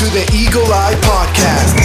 [0.00, 1.76] to the Eagle Eye Podcast.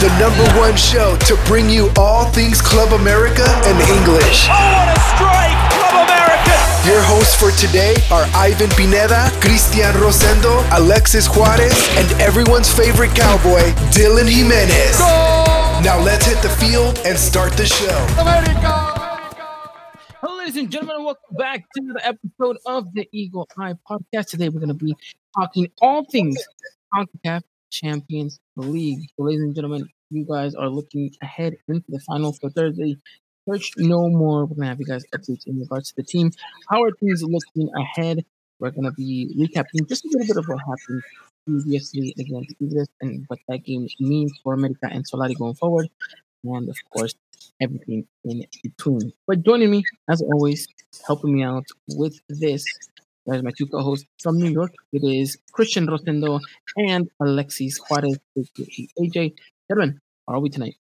[0.00, 4.48] The number one show to bring you all things Club America and English.
[4.48, 5.60] Oh, what a strike!
[5.76, 6.56] Club America!
[6.88, 13.60] Your hosts for today are Ivan Pineda, Cristian Rosendo, Alexis Juarez, and everyone's favorite cowboy,
[13.92, 14.98] Dylan Jimenez.
[15.84, 18.06] Now let's hit the field and start the show.
[20.20, 24.28] Hello, ladies and gentlemen, welcome back to the episode of the Eagle Eye Podcast.
[24.30, 24.96] Today, we're going to be
[25.38, 26.36] talking all things
[26.94, 29.08] CONCACAF Champions League.
[29.16, 32.96] So, ladies and gentlemen, you guys are looking ahead into the final for Thursday.
[33.48, 34.46] Search no more.
[34.46, 36.32] We're to have you guys updates in regards to the team.
[36.68, 38.24] How are things looking ahead?
[38.58, 41.02] We're to be recapping just a little bit of what happened
[41.46, 45.88] previously against Tigres and what that game means for America and Solari going forward.
[46.44, 47.14] And of course,
[47.60, 49.12] everything in between.
[49.26, 50.66] But joining me, as always,
[51.06, 52.64] helping me out with this,
[53.28, 54.72] there's my two co-hosts from New York.
[54.92, 56.40] It is Christian Rosendo
[56.76, 58.18] and Alexis Juarez,
[58.98, 59.34] AJ.
[59.68, 60.76] Gentlemen, how are we tonight?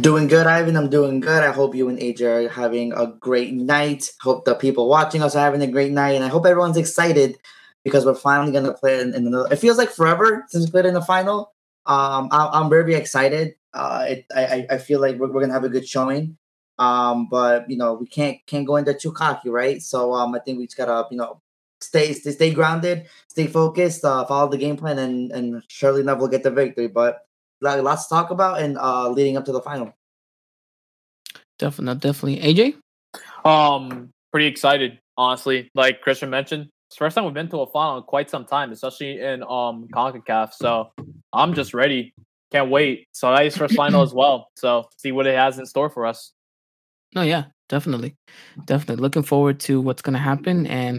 [0.00, 0.76] Doing good, Ivan.
[0.76, 1.44] I'm doing good.
[1.44, 4.10] I hope you and AJ are having a great night.
[4.22, 7.36] Hope the people watching us are having a great night, and I hope everyone's excited
[7.84, 9.52] because we're finally gonna play in, in another.
[9.52, 11.52] It feels like forever since we played in the final.
[11.86, 13.54] Um, I, I'm very excited.
[13.72, 16.36] Uh, it, I I feel like we're, we're gonna have a good showing.
[16.80, 19.82] Um, but you know we can't can't go into too cocky, right?
[19.82, 21.40] So um, I think we just gotta you know
[21.82, 26.18] stay stay, stay grounded, stay focused, uh, follow the game plan, and and surely enough
[26.18, 26.88] we'll get the victory.
[26.88, 27.20] But
[27.60, 29.92] like, lots to talk about and uh, leading up to the final.
[31.58, 32.40] Definitely, definitely.
[32.40, 33.46] AJ?
[33.46, 35.70] Um, pretty excited, honestly.
[35.74, 38.46] Like Christian mentioned, it's the first time we've been to a final in quite some
[38.46, 40.54] time, especially in um CONCACAF.
[40.54, 40.92] So
[41.34, 42.14] I'm just ready.
[42.50, 43.06] Can't wait.
[43.12, 44.48] So nice first final as well.
[44.56, 46.32] So see what it has in store for us.
[47.14, 48.16] No, yeah, definitely.
[48.66, 49.02] Definitely.
[49.02, 50.66] Looking forward to what's gonna happen.
[50.66, 50.98] And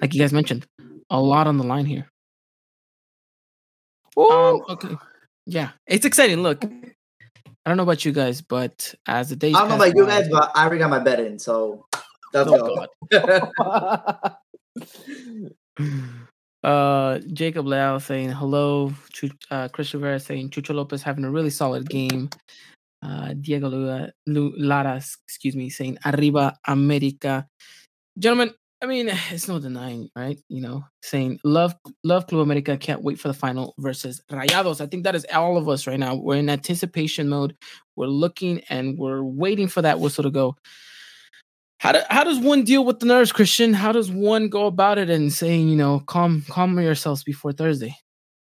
[0.00, 0.66] like you guys mentioned,
[1.10, 2.06] a lot on the line here.
[4.16, 4.96] Um, okay.
[5.46, 5.70] Yeah.
[5.86, 6.42] It's exciting.
[6.42, 6.64] Look.
[7.64, 10.04] I don't know about you guys, but as the days I don't know about you
[10.04, 11.86] guys, but I already got my bet in, so
[12.32, 14.36] let's Oh, go.
[16.64, 18.92] Uh, Jacob Leal saying hello.
[19.12, 22.30] Chu- uh, Chris Rivera saying Chucho Lopez having a really solid game.
[23.02, 27.46] Uh, Diego Lua, Lu, Lara, excuse me, saying Arriba America.
[28.18, 30.38] Gentlemen, I mean, it's no denying, right?
[30.48, 31.74] You know, saying love,
[32.04, 32.76] love Club America.
[32.76, 34.80] Can't wait for the final versus Rayados.
[34.80, 36.14] I think that is all of us right now.
[36.14, 37.56] We're in anticipation mode.
[37.96, 40.56] We're looking and we're waiting for that whistle to go.
[41.78, 43.74] How, do, how does one deal with the nerves, Christian?
[43.74, 47.96] How does one go about it and saying, you know, calm calm yourselves before Thursday?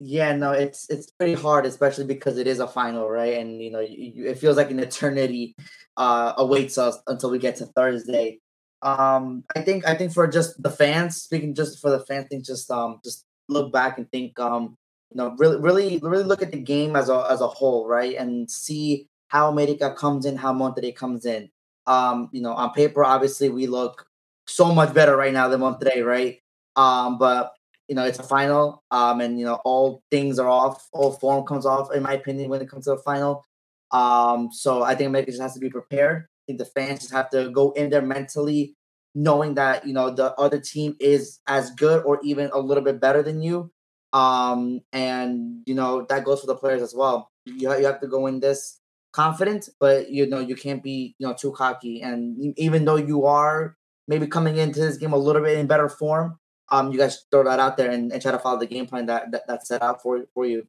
[0.01, 3.39] Yeah, no, it's it's pretty hard, especially because it is a final, right?
[3.39, 5.57] And you know, you, it feels like an eternity
[5.97, 8.41] uh, awaits us until we get to Thursday.
[8.83, 12.45] Um, I think I think for just the fans, speaking just for the fans, think
[12.45, 14.77] just um just look back and think um
[15.11, 18.17] you know really really really look at the game as a as a whole, right?
[18.17, 21.51] And see how America comes in, how Monterrey comes in.
[21.87, 24.07] Um, you know, on paper, obviously we look
[24.47, 26.41] so much better right now than Monterrey, right?
[26.77, 27.53] Um, but
[27.89, 31.47] you know, it's a final, um, and you know, all things are off, all form
[31.47, 33.45] comes off, in my opinion, when it comes to the final.
[33.91, 36.25] Um, so I think America just has to be prepared.
[36.25, 38.77] I think the fans just have to go in there mentally,
[39.15, 43.01] knowing that you know the other team is as good or even a little bit
[43.01, 43.73] better than you.
[44.13, 47.31] Um, and you know that goes for the players as well.
[47.47, 48.81] You, you have to go in this
[49.13, 52.03] confident, but you know you can't be you know too cocky.
[52.03, 55.89] And even though you are maybe coming into this game a little bit in better
[55.89, 56.39] form,
[56.71, 59.07] um, you guys throw that out there and, and try to follow the game plan
[59.07, 60.67] that, that that's set out for for you.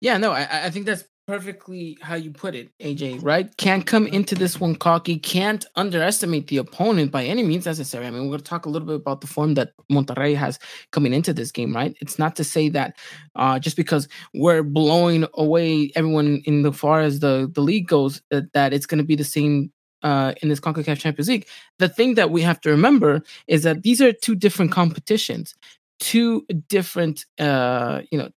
[0.00, 3.56] Yeah, no, I, I think that's perfectly how you put it, AJ, right?
[3.56, 8.06] Can't come into this one cocky, can't underestimate the opponent by any means necessary.
[8.06, 10.58] I mean, we're going to talk a little bit about the form that Monterrey has
[10.90, 11.96] coming into this game, right?
[12.00, 12.96] It's not to say that
[13.36, 18.20] uh, just because we're blowing away everyone in the far as the, the league goes,
[18.32, 19.72] uh, that it's going to be the same
[20.02, 21.46] uh, in this CONCACAF Champions League.
[21.78, 25.54] The thing that we have to remember is that these are two different competitions,
[26.00, 28.30] two different, uh, you know,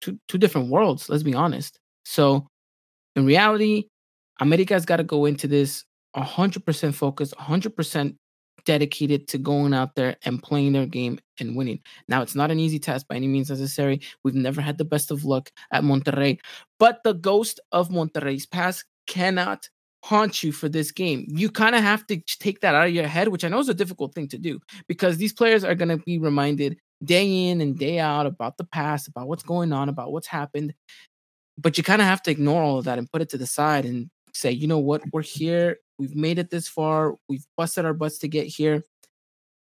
[0.00, 1.78] two, two different worlds, let's be honest.
[2.04, 2.48] So
[3.16, 3.84] in reality,
[4.40, 5.84] America's got to go into this
[6.16, 8.16] 100% focused, 100%
[8.64, 11.80] dedicated to going out there and playing their game and winning.
[12.08, 14.00] Now, it's not an easy task by any means necessary.
[14.22, 16.38] We've never had the best of luck at Monterrey,
[16.78, 19.68] but the ghost of Monterrey's past cannot
[20.02, 21.24] haunt you for this game.
[21.28, 23.68] You kind of have to take that out of your head, which I know is
[23.68, 27.60] a difficult thing to do because these players are going to be reminded day in
[27.60, 30.74] and day out about the past, about what's going on, about what's happened.
[31.56, 33.46] But you kind of have to ignore all of that and put it to the
[33.46, 35.78] side and say, you know what, we're here.
[35.98, 37.14] We've made it this far.
[37.28, 38.82] We've busted our butts to get here.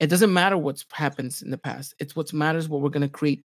[0.00, 1.94] It doesn't matter what happens in the past.
[1.98, 3.42] It's what matters what we're gonna create,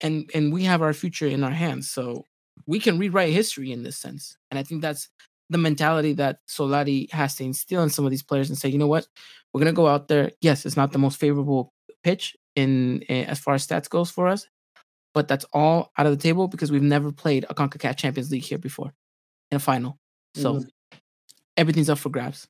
[0.00, 1.90] and and we have our future in our hands.
[1.90, 2.24] So
[2.66, 4.36] we can rewrite history in this sense.
[4.50, 5.08] And I think that's
[5.50, 8.78] the mentality that Solari has to instill in some of these players and say, you
[8.78, 9.06] know what,
[9.52, 10.30] we're gonna go out there.
[10.40, 11.72] Yes, it's not the most favorable
[12.02, 14.46] pitch in, in as far as stats goes for us,
[15.14, 18.42] but that's all out of the table because we've never played a CONCACAF Champions League
[18.44, 18.92] here before
[19.50, 19.98] in a final.
[20.34, 20.68] So Mhm.
[21.56, 22.46] everything's up for grabs.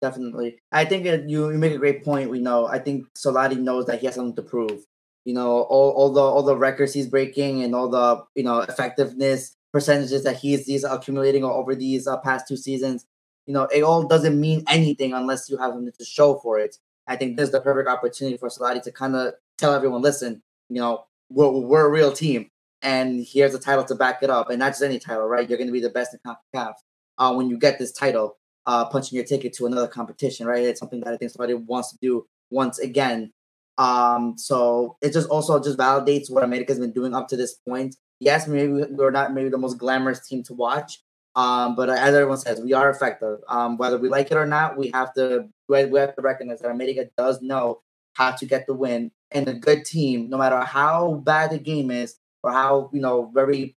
[0.00, 0.58] Definitely.
[0.70, 2.30] I think that you, you make a great point.
[2.30, 2.66] We know.
[2.66, 4.84] I think Solari knows that he has something to prove.
[5.24, 8.60] You know, all, all the all the records he's breaking and all the you know
[8.60, 13.06] effectiveness percentages that he's he's accumulating over these uh, past two seasons.
[13.46, 16.76] You know, it all doesn't mean anything unless you have something to show for it.
[17.06, 20.42] I think this is the perfect opportunity for Solari to kind of tell everyone, listen,
[20.68, 22.50] you know, we're, we're a real team,
[22.82, 25.48] and here's a title to back it up, and not just any title, right?
[25.48, 26.74] You're going to be the best in CONCACAF
[27.16, 28.36] uh, when you get this title
[28.66, 30.62] uh, punching your ticket to another competition, right?
[30.62, 33.32] It's something that I think somebody wants to do once again.
[33.78, 37.96] Um, so it just also just validates what America's been doing up to this point.
[38.20, 41.00] Yes, maybe we're not maybe the most glamorous team to watch,
[41.36, 43.38] um, but as everyone says, we are effective.
[43.48, 46.70] Um, whether we like it or not, we have to we have to recognize that
[46.70, 47.80] America does know
[48.14, 51.92] how to get the win, and a good team, no matter how bad the game
[51.92, 53.76] is or how you know very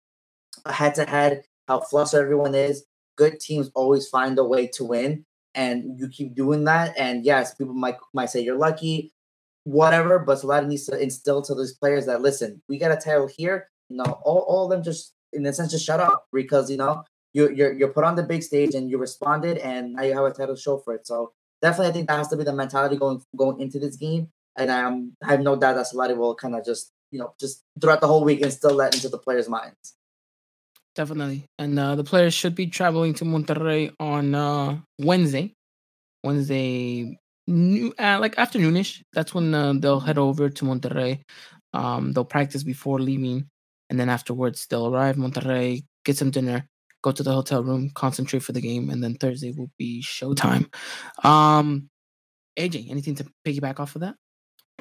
[0.66, 5.26] head to head, how flustered everyone is, good teams always find a way to win
[5.54, 9.12] and you keep doing that and yes people might might say you're lucky
[9.64, 13.28] whatever but Solari needs to instill to those players that listen we got a title
[13.28, 16.70] here you know all, all of them just in a sense just shut up because
[16.70, 17.04] you know
[17.34, 20.26] you, you're you're put on the big stage and you responded and now you have
[20.26, 21.32] a title show for it so
[21.62, 24.72] definitely i think that has to be the mentality going going into this game and
[24.72, 28.02] um, i have no doubt that Solari will kind of just you know just throughout
[28.02, 29.96] the whole week instill that into the players minds
[30.94, 31.46] Definitely.
[31.58, 35.56] And uh, the players should be traveling to Monterrey on uh, Wednesday.
[36.24, 37.18] Wednesday,
[37.52, 39.04] new, uh, like afternoonish.
[39.14, 41.22] That's when uh, they'll head over to Monterrey.
[41.74, 43.50] Um, they'll practice before leaving,
[43.90, 46.68] and then afterwards they'll arrive Monterrey, get some dinner,
[47.02, 50.74] go to the hotel room, concentrate for the game, and then Thursday will be showtime.
[51.24, 51.90] Um,
[52.58, 54.16] AJ, anything to piggyback off of that?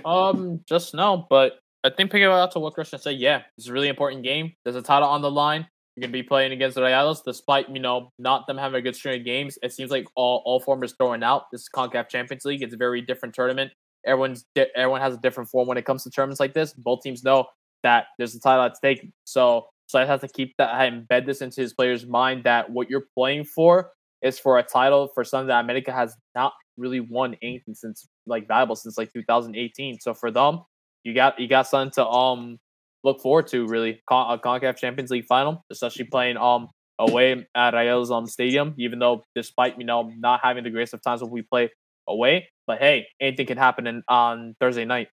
[0.04, 3.72] Um, just no, but I think picking out to what Christian said, yeah, it's a
[3.72, 4.52] really important game.
[4.64, 5.66] There's a title on the line.
[6.00, 8.96] You're gonna be playing against the Rayados, despite you know not them having a good
[8.96, 9.58] string of games.
[9.62, 11.50] It seems like all all form is throwing out.
[11.52, 12.62] This is Concacaf Champions League.
[12.62, 13.70] It's a very different tournament.
[14.06, 16.72] Everyone's di- everyone has a different form when it comes to tournaments like this.
[16.72, 17.44] Both teams know
[17.82, 19.12] that there's a title at stake.
[19.24, 22.88] So so I have to keep that embed this into his players' mind that what
[22.88, 23.90] you're playing for
[24.22, 28.48] is for a title for something that America has not really won anything since like
[28.48, 30.00] valuable since like 2018.
[30.00, 30.60] So for them,
[31.04, 32.58] you got you got something to um
[33.04, 36.68] look forward to really Con- a Concacaf Champions League final, especially playing um
[36.98, 38.74] away at Rayados um stadium.
[38.78, 41.70] Even though despite you know not having the greatest of times when we play
[42.08, 45.08] away, but hey, anything can happen in, on Thursday night.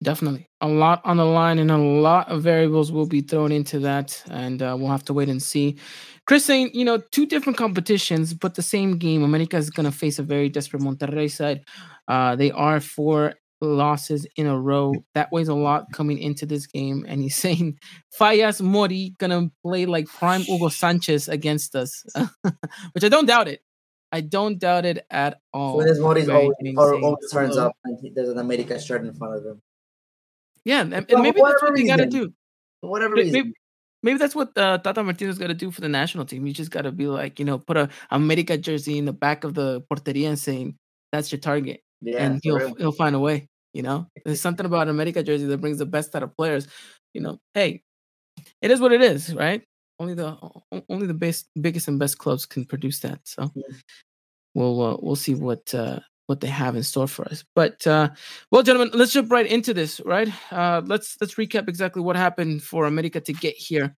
[0.00, 0.48] Definitely.
[0.60, 4.22] A lot on the line and a lot of variables will be thrown into that.
[4.30, 5.76] And uh, we'll have to wait and see.
[6.24, 9.24] Chris saying, you know, two different competitions, but the same game.
[9.24, 11.64] America is going to face a very desperate Monterrey side.
[12.06, 14.94] Uh, they are four losses in a row.
[15.14, 17.04] That weighs a lot coming into this game.
[17.08, 17.78] And he's saying,
[18.18, 22.04] Fayas Mori to play like prime Hugo Sanchez against us,
[22.92, 23.60] which I don't doubt it.
[24.10, 25.78] I don't doubt it at all.
[25.80, 29.34] Funes Mori's Very always, always turns up and he- there's an America shirt in front
[29.36, 29.60] of him.
[30.64, 32.32] Yeah, and, and maybe that's what they got to do.
[32.80, 33.32] For whatever May- reason.
[33.34, 33.52] Maybe,
[34.02, 36.46] maybe that's what uh, Tata Martino's got to do for the national team.
[36.46, 39.44] You just got to be like, you know, put a America jersey in the back
[39.44, 40.76] of the porteria and saying
[41.12, 42.74] that's your target, yeah, and he'll real.
[42.76, 43.48] he'll find a way.
[43.72, 46.66] You know, there's something about America jersey that brings the best out of players.
[47.14, 47.82] You know, hey,
[48.62, 49.62] it is what it is, right?
[49.98, 50.36] Only the
[50.88, 53.20] only the best, biggest and best clubs can produce that.
[53.24, 53.76] So Yeah.
[54.54, 57.44] we'll uh, we'll see what uh, what they have in store for us.
[57.54, 58.10] But uh,
[58.50, 60.00] well, gentlemen, let's jump right into this.
[60.04, 60.28] Right?
[60.52, 63.96] Uh, let's let's recap exactly what happened for America to get here.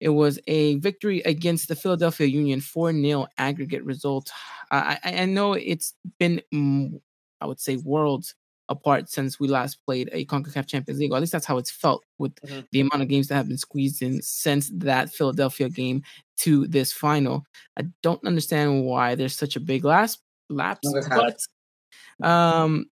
[0.00, 4.30] It was a victory against the Philadelphia Union, 4 0 aggregate result.
[4.70, 6.40] I, I know it's been,
[7.40, 8.34] I would say, worlds
[8.70, 11.10] apart since we last played a CONCACAF Champions League.
[11.12, 12.66] Or at least that's how it's felt with Mhm.
[12.70, 16.02] the amount of games that have been squeezed in since that Philadelphia game
[16.38, 17.44] to this final.
[17.78, 20.18] I don't understand why there's such a big lapse,
[20.50, 21.46] lapse but
[22.22, 22.86] um,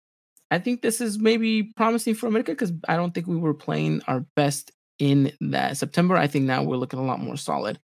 [0.50, 4.00] I think this is maybe promising for America because I don't think we were playing
[4.06, 6.16] our best in that September.
[6.16, 7.78] I think now we're looking a lot more solid.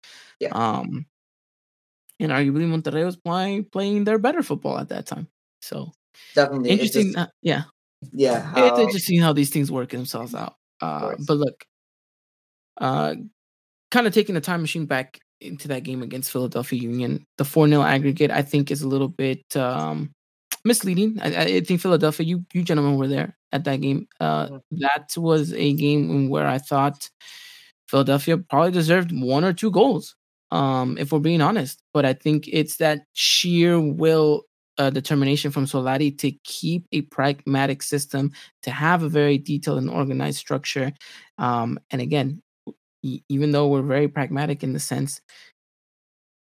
[0.40, 0.50] Yeah.
[0.52, 1.06] Um,
[2.20, 5.28] and arguably Monterrey was playing playing their better football at that time.
[5.62, 5.92] So
[6.34, 6.70] Definitely.
[6.70, 7.06] interesting.
[7.06, 7.62] just- uh, yeah,
[8.12, 8.52] yeah.
[8.56, 10.54] it's interesting how these things work themselves out.
[10.80, 11.64] Uh, but look,
[12.80, 13.14] uh,
[13.90, 17.68] kind of taking the time machine back into that game against Philadelphia Union, the 4
[17.68, 20.10] 0 aggregate, I think, is a little bit um,
[20.64, 21.18] misleading.
[21.22, 24.06] I, I think Philadelphia, you you gentlemen were there at that game.
[24.20, 24.76] Uh, Mm-hmm.
[24.80, 27.08] that was a game where I thought
[27.88, 30.14] Philadelphia probably deserved one or two goals.
[30.50, 34.44] Um, if we're being honest, but I think it's that sheer will,
[34.78, 38.32] uh, determination from Solari to keep a pragmatic system,
[38.62, 40.92] to have a very detailed and organized structure.
[41.36, 42.42] Um, and again,
[43.02, 45.20] even though we're very pragmatic in the sense,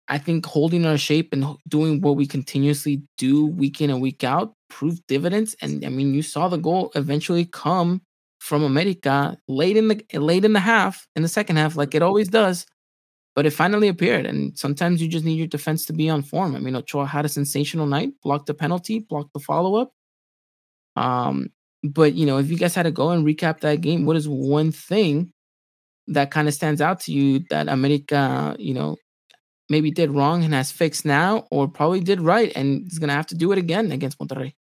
[0.09, 4.25] I think holding our shape and doing what we continuously do week in and week
[4.25, 5.55] out proved dividends.
[5.63, 8.03] And I mean, you saw the goal eventually come
[8.41, 12.03] from America late in the late in the half, in the second half, like it
[12.03, 12.67] always does.
[13.35, 14.27] But it finally appeared.
[14.27, 16.55] And sometimes you just need your defense to be on form.
[16.55, 19.93] I mean, Ochoa had a sensational night, blocked the penalty, blocked the follow-up.
[20.97, 21.49] Um,
[21.83, 24.29] but you know, if you guys had to go and recap that game, what is
[24.29, 25.33] one thing
[26.09, 28.97] that kind of stands out to you that America, you know,
[29.71, 33.27] maybe did wrong and has fixed now, or probably did right and is gonna have
[33.29, 34.53] to do it again against Monterrey.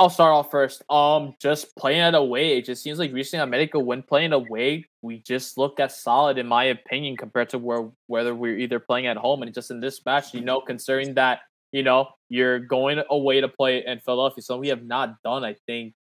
[0.00, 0.82] I'll start off first.
[0.88, 5.18] Um, just playing it away, it just seems like recently America, when playing away, we
[5.18, 9.18] just look as solid, in my opinion, compared to where whether we're either playing at
[9.18, 9.42] home.
[9.42, 11.40] And just in this match, you know, considering that
[11.72, 15.56] you know you're going away to play in Philadelphia, so we have not done, I
[15.66, 15.92] think,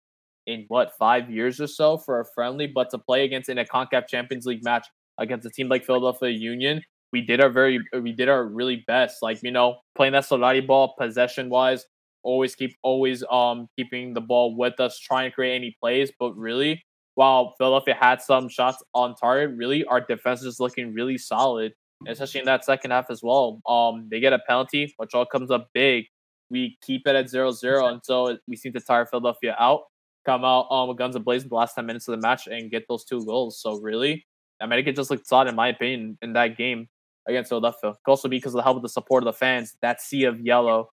[0.48, 3.66] in what five years or so for a friendly, but to play against in a
[3.66, 4.88] Concacaf Champions League match
[5.18, 9.18] against a team like Philadelphia Union, we did our very, we did our really best.
[9.22, 11.86] Like you know, playing that Solari ball, possession wise,
[12.24, 16.12] always keep always um keeping the ball with us, trying to create any plays.
[16.20, 16.84] But really,
[17.16, 21.74] while Philadelphia had some shots on target, really our defense is looking really solid,
[22.08, 23.62] especially in that second half as well.
[23.68, 26.06] Um, they get a penalty, which all comes up big.
[26.50, 29.82] We keep it at 0-0 until we seem to tire Philadelphia out.
[30.26, 32.86] Come out um with guns blazing the last ten minutes of the match and get
[32.88, 33.62] those two goals.
[33.62, 34.26] So really,
[34.60, 36.88] America just looked solid in my opinion in that game
[37.28, 37.94] against Philadelphia.
[38.04, 39.76] Could also because of the help of the support of the fans.
[39.82, 40.90] That sea of yellow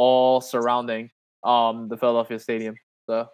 [0.00, 1.10] all surrounding
[1.44, 2.74] um the Philadelphia Stadium.
[3.08, 3.28] So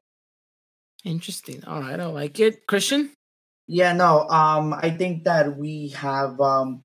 [1.06, 1.62] Interesting.
[1.64, 2.66] All right, I like it.
[2.66, 3.12] Christian?
[3.68, 4.28] Yeah, no.
[4.28, 6.82] Um, I think that we have um,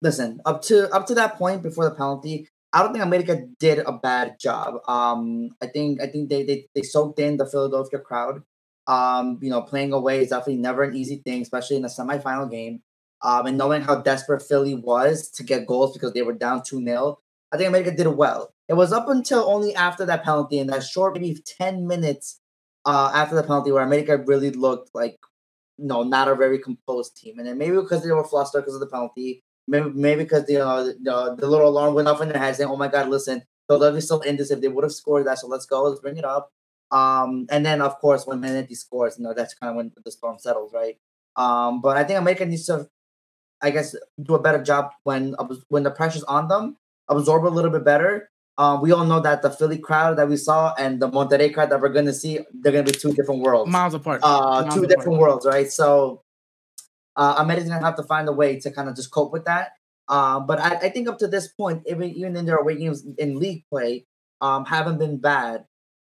[0.00, 2.48] listen up to up to that point before the penalty.
[2.72, 4.80] I don't think America did a bad job.
[4.88, 8.42] Um, I think I think they they they soaked in the Philadelphia crowd.
[8.86, 12.50] Um, you know, playing away is definitely never an easy thing, especially in a semifinal
[12.50, 12.80] game.
[13.22, 16.82] Um, and knowing how desperate Philly was to get goals because they were down 2
[16.82, 17.18] 0,
[17.52, 18.54] I think America did well.
[18.68, 22.40] It was up until only after that penalty in that short, maybe 10 minutes
[22.84, 25.18] uh, after the penalty, where America really looked like,
[25.76, 27.38] no, not a very composed team.
[27.38, 30.58] And then maybe because they were flustered because of the penalty, maybe maybe because you
[30.58, 33.42] know the, the little alarm went off in their head saying, "Oh my God, listen,
[33.68, 34.50] Philadelphia's still in this.
[34.50, 36.50] If they would have scored that, so let's go, let's bring it up."
[36.90, 40.10] Um, and then of course when Manetti scores, you know that's kind of when the
[40.10, 40.96] storm settles, right?
[41.36, 42.88] Um, but I think America needs to,
[43.62, 45.34] I guess, do a better job when
[45.68, 46.76] when the pressure's on them,
[47.10, 48.30] absorb a little bit better.
[48.58, 51.70] Um, we all know that the Philly crowd that we saw and the Monterrey crowd
[51.70, 54.20] that we're gonna see, they're gonna be two different worlds Miles apart.
[54.22, 54.88] uh, Miles two apart.
[54.88, 55.70] different worlds, right?
[55.70, 56.22] So
[57.16, 59.72] uh, America's gonna have to find a way to kind of just cope with that.
[60.08, 63.06] Uh, but I, I think up to this point, even even in their away games
[63.18, 64.06] in league play,
[64.40, 65.64] um, haven't been bad.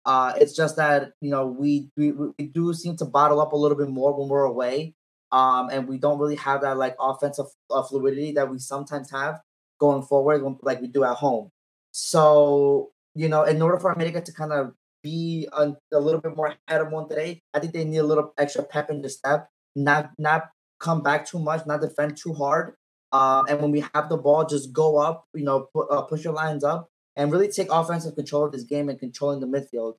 [0.06, 3.56] Uh, it's just that you know we, we we do seem to bottle up a
[3.56, 4.94] little bit more when we're away,
[5.30, 9.40] um, and we don't really have that like offensive uh, fluidity that we sometimes have
[9.80, 11.50] going forward, like we do at home.
[11.90, 14.72] So you know, in order for America to kind of
[15.02, 18.32] be a, a little bit more ahead of Monterrey, I think they need a little
[18.38, 22.74] extra pep in the step, not not come back too much, not defend too hard.
[23.12, 26.22] Um, and when we have the ball, just go up, you know, pu- uh, push
[26.24, 29.94] your lines up, and really take offensive control of this game and controlling the midfield.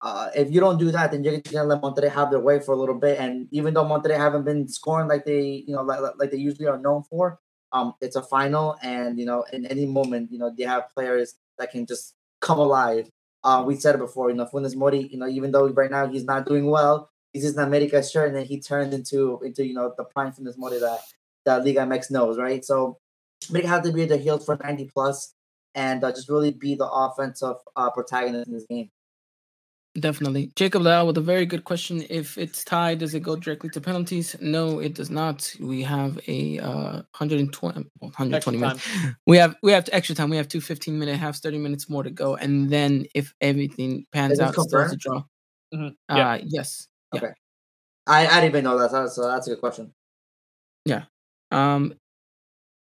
[0.00, 2.72] Uh, if you don't do that, then you're gonna let Monterrey have their way for
[2.72, 3.18] a little bit.
[3.18, 6.68] And even though Monterrey haven't been scoring like they, you know, like, like they usually
[6.68, 7.38] are known for,
[7.72, 11.34] um, it's a final, and you know, in any moment, you know, they have players
[11.58, 13.10] that can just come alive.
[13.44, 16.06] Uh, we said it before, you know, Funes Mori, you know, even though right now
[16.06, 19.66] he's not doing well, he's just an America shirt, and then he turned into into
[19.66, 21.00] you know the prime Funes Mori that
[21.44, 22.64] that Liga MX knows, right?
[22.64, 22.98] So
[23.48, 25.34] America have to be the heels for 90 plus
[25.74, 28.90] and uh, just really be the offensive uh, protagonist in this game.
[29.98, 30.52] Definitely.
[30.54, 32.04] Jacob Lau with a very good question.
[32.10, 34.36] If it's tied, does it go directly to penalties?
[34.40, 35.52] No, it does not.
[35.60, 38.86] We have a uh, 120, well, 120 minutes.
[39.26, 40.30] We have we have extra time.
[40.30, 42.36] We have two 15 minute halves, 30 minutes more to go.
[42.36, 45.00] And then if everything pans Is this out, still it's a confirmed?
[45.00, 45.22] draw.
[45.74, 45.90] Mhm.
[46.08, 46.38] Uh, Yeah.
[46.44, 46.88] yes.
[47.12, 47.20] Yeah.
[47.20, 47.32] Okay.
[48.06, 49.92] I, I didn't even know that, so- so that's a good question.
[50.84, 51.04] Yeah.
[51.50, 51.94] Um,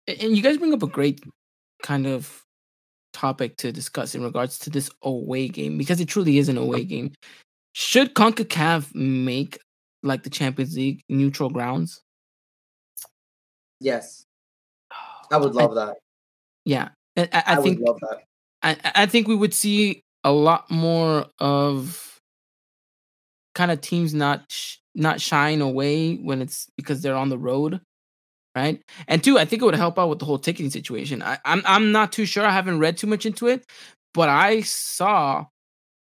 [0.07, 1.23] and you guys bring up a great
[1.81, 2.44] kind of
[3.15, 6.83] topic to discuss in regards to this away game because it truly is an away
[6.83, 7.13] game.
[7.71, 9.57] Should CONCACAF make
[10.03, 12.01] like the Champions League neutral grounds?
[13.79, 14.25] Yes,
[15.31, 15.95] I would love that.
[16.65, 18.23] Yeah, I, I, I, I think would love that.
[18.61, 22.19] I I think we would see a lot more of
[23.53, 27.79] kind of teams not sh- not shying away when it's because they're on the road,
[28.55, 28.81] right?
[29.07, 31.21] And two, I think it would help out with the whole ticketing situation.
[31.21, 32.45] I, I'm I'm not too sure.
[32.45, 33.65] I haven't read too much into it,
[34.13, 35.45] but I saw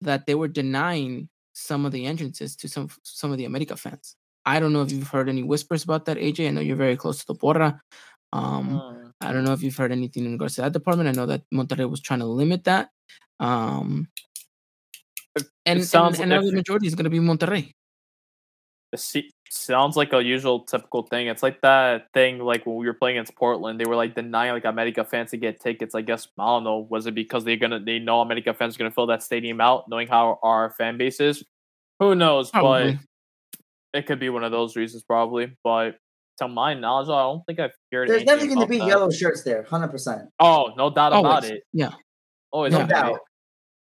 [0.01, 4.15] that they were denying some of the entrances to some some of the America fans.
[4.45, 6.47] I don't know if you've heard any whispers about that, AJ.
[6.47, 7.79] I know you're very close to the Porra.
[8.31, 8.99] Um, Mm.
[9.21, 11.09] I don't know if you've heard anything in regards to that department.
[11.09, 12.89] I know that Monterrey was trying to limit that.
[13.39, 14.07] Um,
[15.65, 15.79] and,
[16.15, 17.73] and, and now the majority is going to be Monterrey.
[18.91, 21.27] It se- sounds like a usual typical thing.
[21.27, 24.53] It's like that thing like when we were playing against Portland, they were like denying
[24.53, 25.93] like America fans to get tickets.
[25.93, 26.87] I guess I don't know.
[26.89, 29.85] Was it because they're gonna they know America fans are gonna fill that stadium out,
[29.89, 31.43] knowing how our fan base is?
[31.99, 32.49] Who knows?
[32.49, 32.93] Probably.
[33.93, 35.55] But it could be one of those reasons, probably.
[35.63, 35.97] But
[36.39, 38.07] to my knowledge, I don't think I've heard.
[38.09, 38.87] There's anything definitely going to be that.
[38.87, 40.29] yellow shirts there, hundred percent.
[40.39, 41.63] Oh, no doubt about it.
[41.73, 41.91] Yeah.
[42.51, 42.93] Always, No gonna be.
[42.93, 43.19] doubt.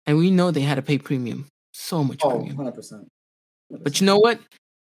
[0.05, 2.57] And we know they had to pay premium, so much Oh, premium.
[2.57, 3.07] 100 percent.
[3.69, 4.39] But you know what?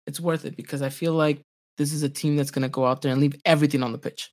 [0.10, 1.40] It's worth it because I feel like
[1.78, 3.98] this is a team that's going to go out there and leave everything on the
[3.98, 4.32] pitch.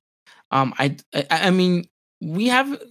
[0.51, 1.85] Um, I, I, I mean,
[2.19, 2.81] we have,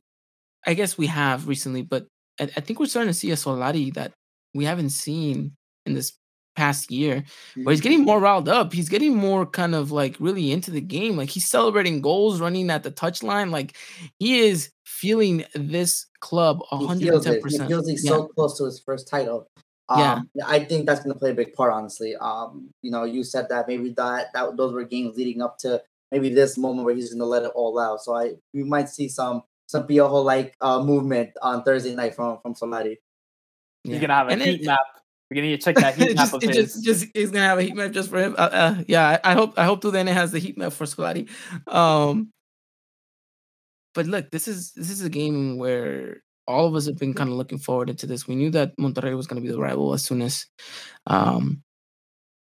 [0.66, 2.07] I guess we have recently, but
[2.40, 4.12] I, I think we're starting to see a Solari that
[4.55, 5.52] we haven't seen
[5.85, 6.12] in this
[6.55, 7.23] past year,
[7.62, 8.73] where he's getting more riled up.
[8.73, 11.16] He's getting more kind of like really into the game.
[11.16, 13.50] Like he's celebrating goals, running at the touchline.
[13.50, 13.76] Like
[14.19, 17.43] he is feeling this club He hundred feels it.
[17.45, 18.12] He feels he's Yeah.
[18.12, 19.49] so close to his first title.
[19.90, 20.14] Yeah.
[20.14, 21.73] Um, I think that's going to play a big part.
[21.73, 25.59] Honestly, um, you know, you said that maybe that, that those were games leading up
[25.59, 28.02] to maybe this moment where he's going to let it all out.
[28.02, 32.38] So I we might see some some Piojo like uh, movement on Thursday night from
[32.43, 32.97] from Solari.
[33.85, 34.81] He's gonna have a And heat it- map.
[35.31, 36.75] We're gonna need to check that heat It map just, of it his.
[36.75, 38.35] just, just he's gonna have a heat map just for him.
[38.38, 40.85] Uh, uh, yeah, I, hope I hope I hope TUDN has the heat map for
[40.85, 41.28] Scolari.
[41.66, 42.31] Um,
[43.95, 47.31] but look, this is this is a game where all of us have been kind
[47.31, 48.26] of looking forward into this.
[48.26, 50.47] We knew that Monterrey was going to be the rival as soon as,
[51.07, 51.62] um,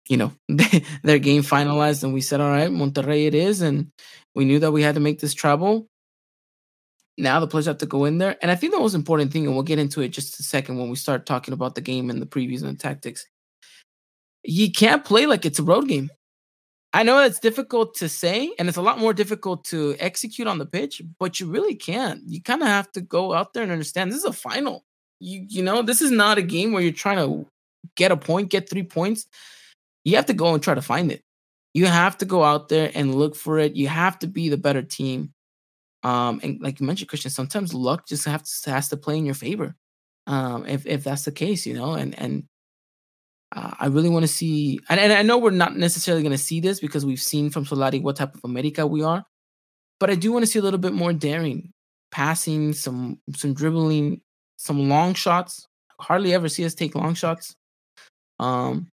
[0.08, 0.32] you know,
[1.02, 3.90] their game finalized, and we said, "All right, Monterrey it is," and
[4.34, 5.88] we knew that we had to make this travel.
[7.18, 9.46] Now the players have to go in there, and I think the most important thing,
[9.46, 12.10] and we'll get into it just a second when we start talking about the game
[12.10, 13.26] and the previews and the tactics.
[14.44, 16.10] You can't play like it's a road game.
[16.92, 20.58] I know it's difficult to say, and it's a lot more difficult to execute on
[20.58, 22.22] the pitch, but you really can't.
[22.26, 24.84] You kind of have to go out there and understand this is a final.
[25.20, 27.46] You you know, this is not a game where you're trying to
[27.96, 29.26] get a point, get three points.
[30.04, 31.22] You have to go and try to find it.
[31.74, 33.76] You have to go out there and look for it.
[33.76, 35.34] You have to be the better team.
[36.02, 39.26] Um, and like you mentioned, Christian, sometimes luck just have to, has to play in
[39.26, 39.74] your favor.
[40.26, 42.44] Um, if if that's the case, you know, and and
[43.54, 46.38] uh, I really want to see, and, and I know we're not necessarily going to
[46.38, 49.24] see this because we've seen from Solari what type of America we are,
[50.00, 51.72] but I do want to see a little bit more daring,
[52.10, 54.20] passing, some some dribbling,
[54.56, 55.66] some long shots.
[56.00, 57.54] Hardly ever see us take long shots.
[58.38, 58.88] Um,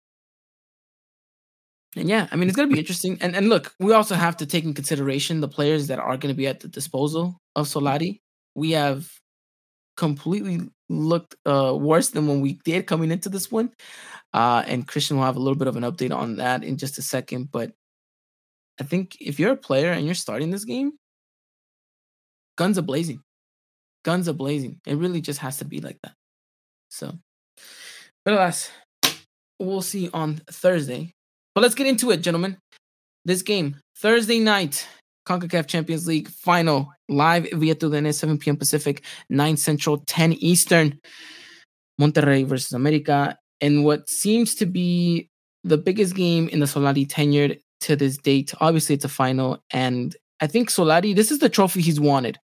[1.95, 3.17] and yeah, I mean it's gonna be interesting.
[3.21, 6.33] And and look, we also have to take in consideration the players that are going
[6.33, 8.19] to be at the disposal of Solari.
[8.55, 9.09] We have
[9.99, 13.69] completely looked uh, worse than when we did coming into this one.
[14.33, 16.97] Uh, and Christian will have a little bit of an update on that in just
[16.97, 17.51] a second.
[17.51, 17.73] But
[18.79, 20.93] I think if you're a player and you're starting this game,
[22.57, 23.21] guns are blazing.
[24.05, 24.79] Guns are blazing.
[24.87, 26.13] It really just has to be like that.
[26.89, 27.11] So,
[28.23, 28.71] but alas,
[29.59, 31.13] we'll see on Thursday.
[31.53, 32.57] But let's get into it, gentlemen.
[33.25, 34.87] This game, Thursday night,
[35.29, 38.57] CONCACAF Champions League final, live via TUDN, 7 p.m.
[38.57, 40.99] Pacific, 9 Central, 10 Eastern.
[41.99, 43.37] Monterrey versus America.
[43.61, 45.29] And what seems to be
[45.63, 48.53] the biggest game in the Solari tenured to this date.
[48.59, 49.61] Obviously, it's a final.
[49.71, 52.37] And I think Solari, this is the trophy he's wanted.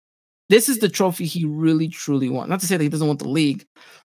[0.49, 2.49] This is the trophy he really, truly wants.
[2.49, 3.65] Not to say that he doesn't want the league,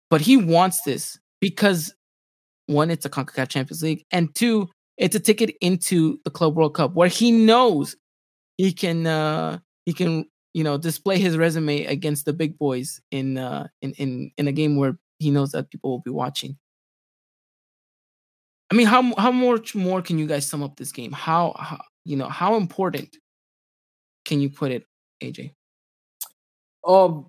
[0.10, 1.93] but he wants this because
[2.67, 6.73] one, it's a CONCACAF Champions League, and two, it's a ticket into the Club World
[6.73, 7.95] Cup where he knows
[8.57, 13.37] he can uh he can you know display his resume against the big boys in
[13.37, 16.57] uh in in in a game where he knows that people will be watching.
[18.71, 21.11] I mean, how how much more can you guys sum up this game?
[21.11, 23.15] How, how you know how important
[24.25, 24.85] can you put it,
[25.23, 25.53] AJ?
[26.85, 27.27] Um,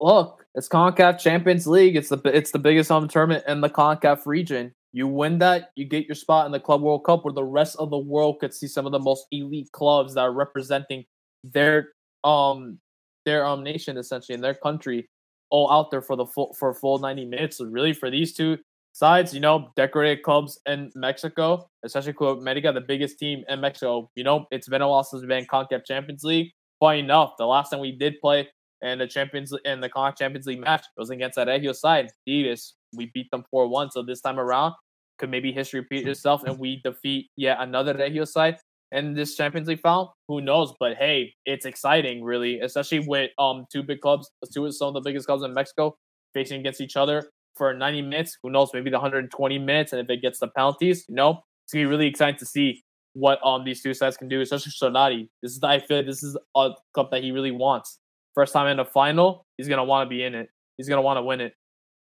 [0.00, 1.96] look, it's Concacaf Champions League.
[1.96, 4.72] It's the it's the biggest home tournament in the Concacaf region.
[4.96, 7.76] You win that, you get your spot in the Club World Cup, where the rest
[7.76, 11.04] of the world could see some of the most elite clubs that are representing
[11.44, 11.90] their
[12.24, 12.78] um
[13.26, 15.06] their um nation essentially in their country
[15.50, 17.58] all out there for the full for full 90 minutes.
[17.58, 18.56] So really for these two
[18.94, 24.10] sides, you know, decorated clubs in Mexico, especially Club America, the biggest team in Mexico.
[24.14, 26.52] You know, it's been a while since we've been in CONCACAF Champions League.
[26.80, 28.48] Funny enough, the last time we did play
[28.80, 32.08] in the Champions in the CONCACAF Champions League match was against that Regio side.
[32.26, 33.90] Davis, we beat them four one.
[33.90, 34.72] So this time around,
[35.18, 38.58] could maybe history repeat itself and we defeat yet another Regio side
[38.92, 40.14] in this Champions League final?
[40.28, 40.74] Who knows?
[40.78, 44.94] But hey, it's exciting, really, especially with um two big clubs, two of some of
[44.94, 45.96] the biggest clubs in Mexico
[46.34, 48.38] facing against each other for 90 minutes.
[48.42, 48.70] Who knows?
[48.74, 51.86] Maybe the 120 minutes, and if it gets the penalties, you know, it's gonna be
[51.86, 52.82] really exciting to see
[53.14, 55.28] what um these two sides can do, especially Solari.
[55.42, 57.98] This is I feel like this is a cup that he really wants.
[58.34, 60.50] First time in the final, he's gonna want to be in it.
[60.76, 61.54] He's gonna want to win it.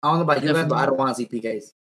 [0.03, 1.73] I don't know about you guys, but I don't want to see PKs.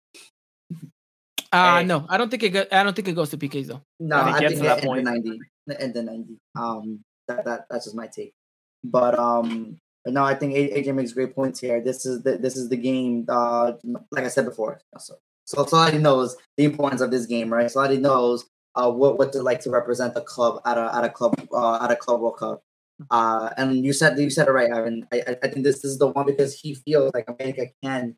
[1.55, 1.85] Uh Hey.
[1.87, 2.51] no, I don't think it.
[2.51, 3.83] Go, I don't think it goes to PKs though.
[4.01, 5.05] No, When it I gets think to that at the point.
[5.05, 5.39] ninety,
[5.71, 6.37] at the ninety.
[6.57, 8.35] Um, that, that that's just my take.
[8.83, 11.81] But um, but no, I think AJ makes great points here.
[11.81, 13.25] This is the this is the game.
[13.29, 13.73] Uh,
[14.11, 15.15] like I said before, so
[15.47, 17.67] so Solari knows the importance of this game, right?
[17.67, 21.09] Solari knows uh what what to like to represent the club at a at a
[21.11, 22.63] club uh at a club World Cup.
[23.11, 25.07] Uh, and you said you said it right, Ivan.
[25.13, 28.17] I I- I think this is the one because he feels like America can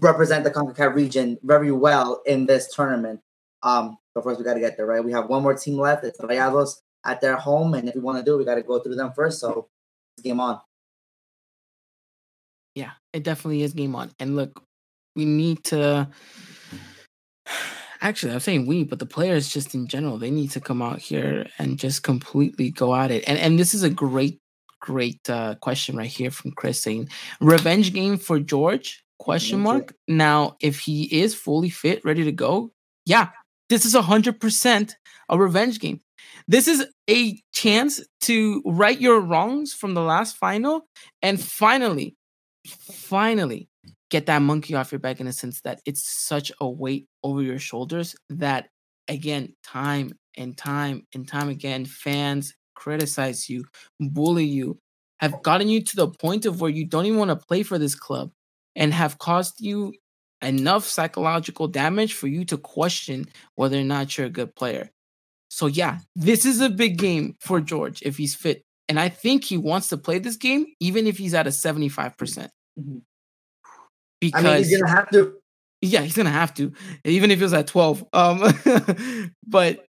[0.00, 3.20] represent the CONCACAF region very well in this tournament.
[3.62, 5.04] Um, but first we got to get there, right?
[5.04, 6.04] We have one more team left.
[6.04, 8.62] It's Rayados at their home, and if we want to do, it, we got to
[8.62, 9.40] go through them first.
[9.40, 9.68] So,
[10.16, 10.60] it's game on.
[12.74, 14.12] Yeah, it definitely is game on.
[14.18, 14.62] And look,
[15.16, 16.08] we need to.
[18.00, 20.98] Actually, I'm saying we, but the players just in general, they need to come out
[20.98, 23.24] here and just completely go at it.
[23.26, 24.40] And and this is a great,
[24.80, 27.08] great uh, question right here from Chris saying,
[27.40, 29.94] "Revenge game for George?" Question mark.
[30.06, 32.72] Now, if he is fully fit, ready to go,
[33.06, 33.30] yeah,
[33.70, 34.96] this is a hundred percent
[35.30, 36.02] a revenge game.
[36.46, 40.86] This is a chance to right your wrongs from the last final
[41.22, 42.16] and finally,
[42.66, 43.70] finally
[44.10, 47.40] get that monkey off your back in a sense that it's such a weight over
[47.40, 48.68] your shoulders that
[49.08, 53.64] again, time and time and time again, fans criticize you,
[53.98, 54.78] bully you,
[55.20, 57.78] have gotten you to the point of where you don't even want to play for
[57.78, 58.30] this club
[58.76, 59.94] and have caused you
[60.42, 64.90] enough psychological damage for you to question whether or not you're a good player.
[65.48, 68.64] So yeah, this is a big game for George if he's fit.
[68.88, 72.50] And I think he wants to play this game even if he's at a 75%.
[72.78, 73.02] Mhm.
[74.20, 75.34] Because I mean, he's gonna have to.
[75.80, 76.72] yeah, he's gonna have to,
[77.04, 78.04] even if he was at 12.
[78.12, 78.40] Um
[79.46, 79.86] but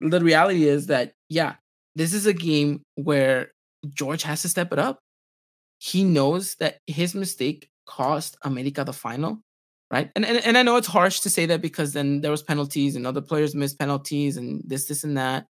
[0.00, 1.54] the reality is that yeah,
[1.94, 3.52] this is a game where
[3.88, 4.98] George has to step it up.
[5.78, 9.40] He knows that his mistake cost America the final,
[9.90, 10.10] right?
[10.14, 12.96] And, and and I know it's harsh to say that because then there was penalties
[12.96, 15.46] and other players missed penalties and this, this, and that.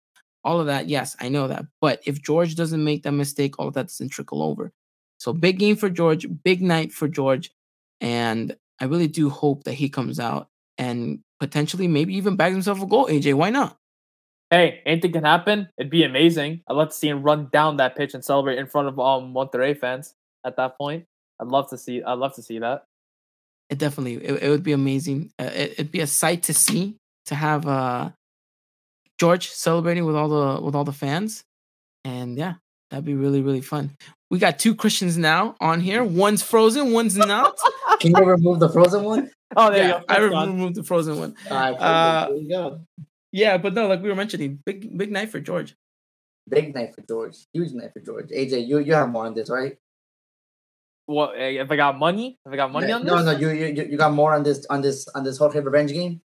[0.43, 1.65] All of that, yes, I know that.
[1.79, 4.73] But if George doesn't make that mistake, all of that doesn't trickle over.
[5.17, 7.49] So big game for George, big night for George.
[8.01, 12.81] And I really do hope that he comes out and potentially maybe even bags himself
[12.81, 13.07] a goal.
[13.07, 13.77] AJ, why not?
[14.49, 15.69] Hey, anything can happen.
[15.77, 16.61] It'd be amazing.
[16.67, 19.33] I'd love to see him run down that pitch and celebrate in front of um
[19.33, 20.13] Monterrey fans
[20.45, 21.05] at that point.
[21.39, 22.03] I'd love to see.
[22.03, 22.85] I'd love to see that.
[23.69, 25.31] It definitely it, it would be amazing.
[25.39, 28.11] Uh, it, it'd be a sight to see to have uh
[29.19, 31.43] George celebrating with all the with all the fans,
[32.03, 32.55] and yeah,
[32.91, 33.91] that'd be really really fun.
[34.29, 36.03] We got two Christians now on here.
[36.25, 37.57] One's frozen, one's not.
[37.99, 39.31] Can you remove the frozen one?
[39.55, 40.05] Oh, there yeah, you go.
[40.09, 40.49] I That's done.
[40.53, 41.35] removed the frozen one.
[41.51, 42.79] All right, Uh, there you go.
[43.31, 45.75] Yeah, but no, like we were mentioning, big big night for George.
[46.49, 47.37] Big night for George.
[47.53, 48.29] Huge night for George.
[48.29, 49.77] AJ, you you have more on this, right?
[51.05, 52.37] What eh, if I got money?
[52.45, 53.25] If I got money no, on no, this?
[53.25, 53.31] no.
[53.33, 56.21] no, you you- you got more on this on this on this Jorge revenge game.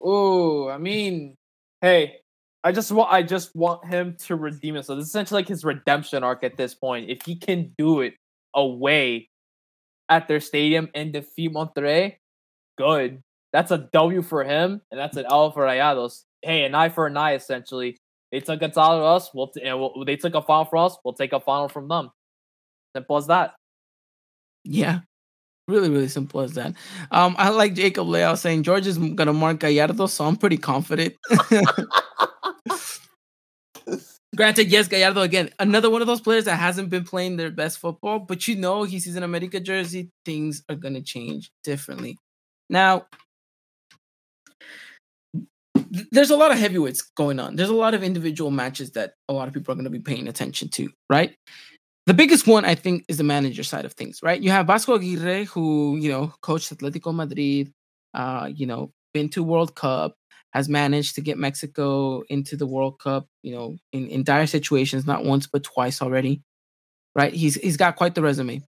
[0.00, 1.36] Oh, I mean,
[1.80, 2.16] hey,
[2.64, 4.84] I just want I just want him to redeem it.
[4.86, 7.10] So this is essentially like his redemption arc at this point.
[7.10, 8.14] If he can do it
[8.54, 9.28] away
[10.08, 12.16] at their stadium and defeat Monterrey,
[12.78, 13.22] good.
[13.52, 16.22] That's a W for him, and that's an L for Rayados.
[16.40, 17.98] Hey, an eye for an eye, essentially.
[18.30, 19.30] They took a title to us.
[19.34, 20.96] We'll t- we'll, they took a final for us.
[21.04, 22.10] We'll take a final from them.
[22.96, 23.52] Simple as that.
[24.64, 25.00] Yeah.
[25.68, 26.74] Really, really simple as that.
[27.10, 31.14] Um, I like Jacob Leal saying George is gonna mark Gallardo, so I'm pretty confident.
[34.34, 37.78] Granted, yes, Gallardo again, another one of those players that hasn't been playing their best
[37.78, 42.16] football, but you know he sees an America jersey, things are gonna change differently.
[42.70, 43.06] Now,
[45.94, 47.56] th- there's a lot of heavyweights going on.
[47.56, 50.28] There's a lot of individual matches that a lot of people are gonna be paying
[50.28, 51.34] attention to, right?
[52.06, 54.40] The biggest one, I think, is the manager side of things, right?
[54.40, 57.72] You have Vasco Aguirre, who, you know, coached Atletico Madrid,
[58.12, 60.16] uh, you know, been to World Cup,
[60.52, 65.06] has managed to get Mexico into the World Cup, you know, in, in dire situations,
[65.06, 66.42] not once but twice already.
[67.14, 67.32] Right?
[67.34, 68.62] He's he's got quite the resume.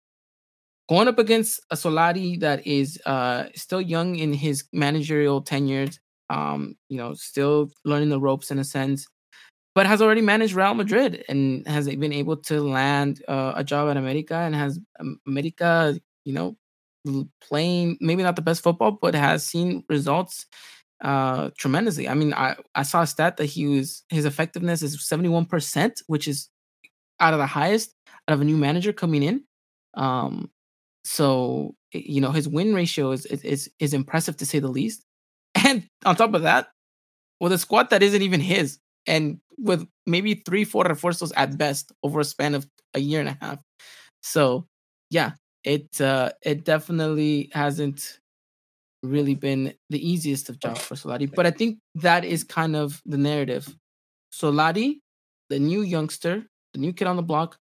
[0.88, 5.98] Going up against a Solari that is uh still young in his managerial tenures,
[6.30, 9.06] um, you know, still learning the ropes in a sense.
[9.74, 13.90] But has already managed Real Madrid and has been able to land uh, a job
[13.90, 16.56] at America and has um, America, you know,
[17.40, 20.46] playing maybe not the best football, but has seen results
[21.02, 22.08] uh tremendously.
[22.08, 26.28] I mean, I I saw a stat that he was his effectiveness is 71%, which
[26.28, 26.48] is
[27.20, 27.94] out of the highest
[28.28, 29.44] out of a new manager coming in.
[29.94, 30.50] Um
[31.04, 35.04] so you know, his win ratio is is is impressive to say the least.
[35.66, 36.68] And on top of that,
[37.40, 41.92] with a squad that isn't even his, and with maybe three, four refuerzos at best
[42.02, 43.58] over a span of a year and a half.
[44.22, 44.66] So
[45.10, 45.32] yeah,
[45.64, 48.18] it uh it definitely hasn't
[49.02, 51.32] really been the easiest of jobs for Solari.
[51.32, 53.68] But I think that is kind of the narrative.
[54.32, 55.00] Solari,
[55.50, 57.58] the new youngster, the new kid on the block,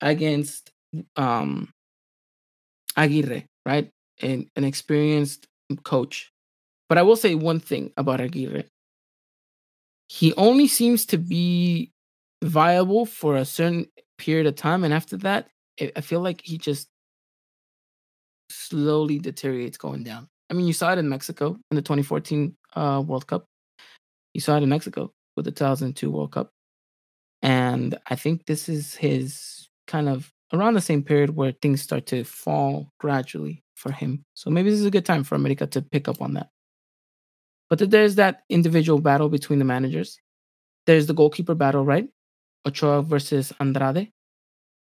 [0.00, 0.70] against
[1.16, 1.70] um
[2.96, 3.90] Aguirre, right?
[4.22, 5.46] An experienced
[5.84, 6.30] coach.
[6.88, 8.64] But I will say one thing about Aguirre.
[10.08, 11.92] He only seems to be
[12.42, 13.86] viable for a certain
[14.18, 14.84] period of time.
[14.84, 15.48] And after that,
[15.80, 16.88] I feel like he just
[18.50, 20.28] slowly deteriorates going down.
[20.50, 23.46] I mean, you saw it in Mexico in the 2014 uh, World Cup.
[24.34, 26.50] You saw it in Mexico with the 2002 World Cup.
[27.42, 32.06] And I think this is his kind of around the same period where things start
[32.06, 34.24] to fall gradually for him.
[34.34, 36.48] So maybe this is a good time for America to pick up on that.
[37.76, 40.16] But there's that individual battle between the managers.
[40.86, 42.08] There's the goalkeeper battle, right?
[42.64, 44.12] Ochoa versus Andrade.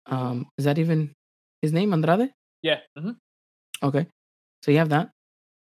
[0.05, 1.13] Um, is that even
[1.61, 2.31] his name, Andrade?
[2.61, 2.77] Yeah.
[2.97, 3.11] Mm-hmm.
[3.83, 4.07] Okay.
[4.63, 5.09] So you have that,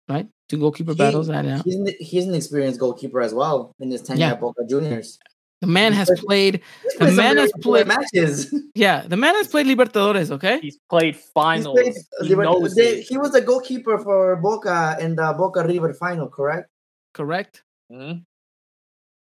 [0.08, 0.28] right?
[0.48, 1.64] Two goalkeeper he, battles right now.
[1.66, 4.32] He's an, he's an experienced goalkeeper as well in his tenure yeah.
[4.34, 5.18] at Boca Juniors.
[5.62, 6.62] The man has played.
[7.00, 8.54] The man has played matches.
[8.76, 10.30] Yeah, the man has played Libertadores.
[10.30, 11.80] Okay, he's played finals.
[11.80, 15.96] He's played he, knows they, he was a goalkeeper for Boca in the Boca River
[15.96, 16.70] final, correct?
[17.18, 17.64] Correct.
[17.92, 18.20] Mm-hmm.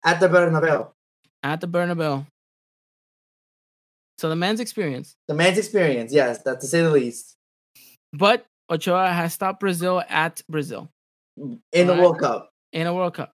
[0.05, 0.93] At the Bernabeu.
[1.43, 2.25] At the Bernabeu.
[4.17, 5.17] So the man's experience.
[5.27, 7.35] The man's experience, yes, that's to say the least.
[8.13, 10.89] But Ochoa has stopped Brazil at Brazil.
[11.37, 12.53] In the World Cup.
[12.73, 13.33] In a World Cup.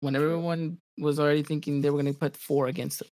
[0.00, 3.08] When everyone was already thinking they were going to put four against them.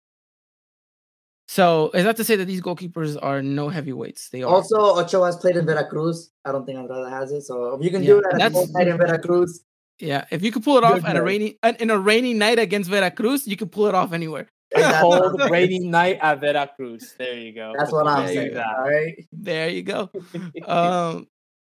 [1.48, 4.30] So is that to say that these goalkeepers are no heavyweights?
[4.30, 4.54] They are.
[4.54, 6.30] Also, Ochoa has played in Veracruz.
[6.46, 7.42] I don't think Andrade has it.
[7.42, 9.64] So if you can yeah, do that that's, in Veracruz.
[10.00, 12.88] Yeah, if you could pull it off at a rainy in a rainy night against
[12.88, 14.48] Veracruz, you could pull it off anywhere.
[14.74, 17.14] A cold rainy night at Veracruz.
[17.18, 17.72] There you go.
[17.76, 18.56] That's what I'm saying.
[18.56, 19.26] All right.
[19.32, 20.10] There you go.
[20.66, 21.26] um,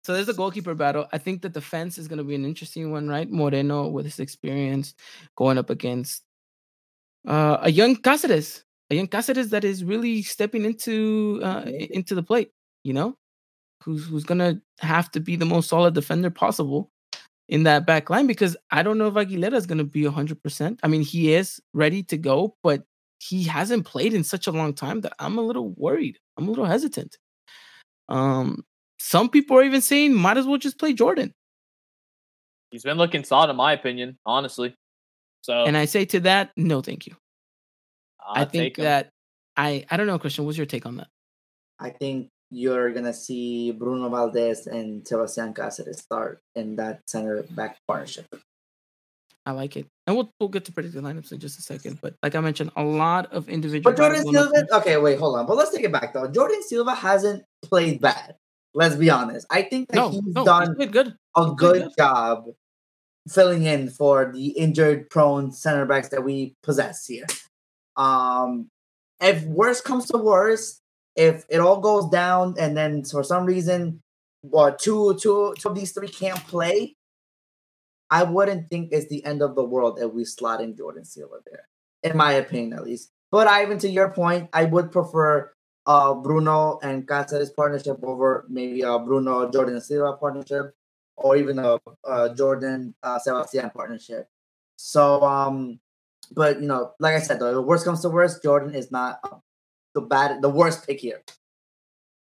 [0.03, 1.07] so there's a goalkeeper battle.
[1.13, 3.29] I think the defense is going to be an interesting one, right?
[3.29, 4.95] Moreno with his experience
[5.37, 6.23] going up against
[7.27, 12.23] uh, a young Cáceres, a young Cáceres that is really stepping into uh, into the
[12.23, 12.51] plate.
[12.83, 13.15] You know,
[13.83, 16.91] who's who's going to have to be the most solid defender possible
[17.49, 20.79] in that back line because I don't know if Aguilera is going to be 100%.
[20.83, 22.83] I mean, he is ready to go, but
[23.17, 26.19] he hasn't played in such a long time that I'm a little worried.
[26.37, 27.17] I'm a little hesitant.
[28.07, 28.63] Um,
[28.99, 31.33] some people are even saying might as well just play Jordan.
[32.71, 34.75] He's been looking solid, in my opinion, honestly.
[35.41, 37.15] So, and I say to that, no, thank you.
[38.21, 39.09] I'll i think that
[39.57, 40.45] I I don't know, Christian.
[40.45, 41.07] What's your take on that?
[41.79, 47.77] I think you're gonna see Bruno Valdez and Sebastian Cáceres start in that center back
[47.87, 48.27] partnership.
[49.45, 51.99] I like it, and we'll we'll get to predicted lineups in just a second.
[52.01, 53.91] But like I mentioned, a lot of individual.
[53.91, 55.45] But Jordan Silva, okay, wait, hold on.
[55.45, 56.27] But let's take it back though.
[56.27, 58.35] Jordan Silva hasn't played bad.
[58.73, 59.47] Let's be honest.
[59.49, 61.15] I think that no, he's no, done he's good.
[61.35, 62.45] a he's good, good job
[63.27, 67.25] filling in for the injured prone center backs that we possess here.
[67.95, 68.69] Um,
[69.21, 70.78] if worst comes to worst,
[71.19, 74.01] if it all goes down and then for some reason
[74.41, 76.95] what two two two of these three can't play,
[78.09, 81.43] I wouldn't think it's the end of the world if we slot in Jordan Silva
[81.45, 81.67] there,
[82.03, 83.11] in my opinion at least.
[83.31, 85.51] But Ivan, to your point, I would prefer
[85.85, 90.73] uh, Bruno and Cáceres partnership over maybe a Bruno Jordan Silva partnership
[91.17, 94.29] or even a, a Jordan uh, Sebastian partnership.
[94.77, 95.81] So, um,
[96.31, 99.19] but you know, like I said, the worst comes to worst, Jordan is not
[99.93, 101.21] the bad, the worst pick here.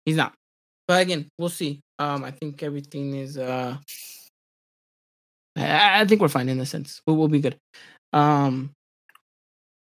[0.05, 0.33] He's not.
[0.87, 1.81] But again, we'll see.
[1.99, 3.37] Um, I think everything is.
[3.37, 3.77] uh
[5.55, 7.01] I, I think we're fine in a sense.
[7.05, 7.57] We'll, be good.
[8.13, 8.71] Um,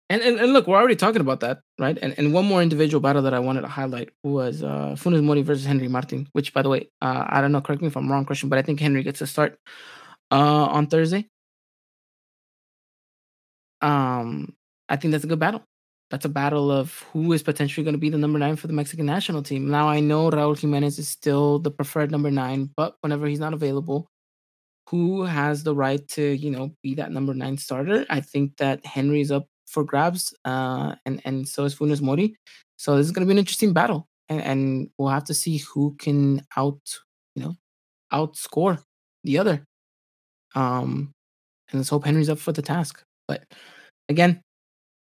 [0.10, 1.98] and, and, and look, we're already talking about that, right?
[2.02, 5.42] And and one more individual battle that I wanted to highlight was uh Funes Mori
[5.42, 8.12] versus Henry Martin, which by the way, uh, I don't know, correct me if I'm
[8.12, 9.58] wrong, Christian, but I think Henry gets a start
[10.32, 11.28] uh on Thursday.
[13.82, 14.54] Um,
[14.90, 15.64] I think that's a good battle.
[16.14, 18.74] That's a battle of who is potentially going to be the number nine for the
[18.74, 19.72] Mexican national team.
[19.72, 23.52] Now I know Raul Jimenez is still the preferred number nine, but whenever he's not
[23.52, 24.12] available,
[24.90, 28.06] who has the right to, you know, be that number nine starter?
[28.12, 32.36] I think that Henry's up for grabs, uh, and and so is Funes Mori.
[32.78, 35.64] So this is going to be an interesting battle, and, and we'll have to see
[35.74, 36.80] who can out,
[37.36, 37.56] you know,
[38.14, 38.84] outscore
[39.24, 39.66] the other.
[40.54, 41.12] Um,
[41.72, 43.02] and let's hope Henry's up for the task.
[43.28, 43.46] But
[44.10, 44.44] again,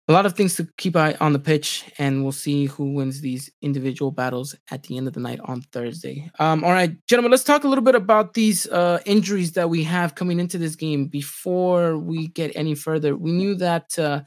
[0.08, 3.22] a lot of things to keep eye on the pitch, and we'll see who wins
[3.22, 6.30] these individual battles at the end of the night on Thursday.
[6.38, 9.84] Um, all right, gentlemen, let's talk a little bit about these uh, injuries that we
[9.84, 11.08] have coming into this game.
[11.08, 14.22] Before we get any further, we knew that uh,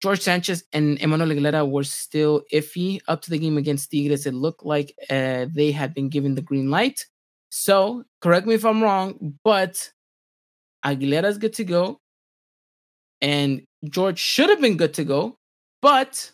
[0.00, 4.24] George Sanchez and Emmanuel Aguilera were still iffy up to the game against Tigres.
[4.24, 7.04] It looked like uh, they had been given the green light.
[7.50, 9.90] So, correct me if I'm wrong, but
[10.82, 12.00] Aguilera's good to go.
[13.20, 15.36] And George should have been good to go,
[15.82, 16.30] but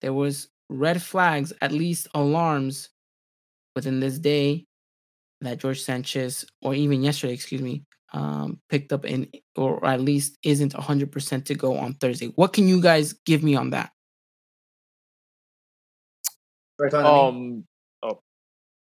[0.00, 2.88] there was red flags, at least alarms
[3.74, 4.64] within this day
[5.42, 7.82] that George Sanchez, or even yesterday, excuse me,
[8.12, 12.26] um, picked up in, or at least isn't 100% to go on Thursday.
[12.36, 13.90] What can you guys give me on that?
[16.78, 17.64] Right on Um,
[18.02, 18.20] oh.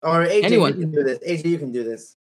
[0.03, 0.75] or AJ, anyone.
[0.75, 1.19] you can do this.
[1.19, 2.15] AJ, you can do this.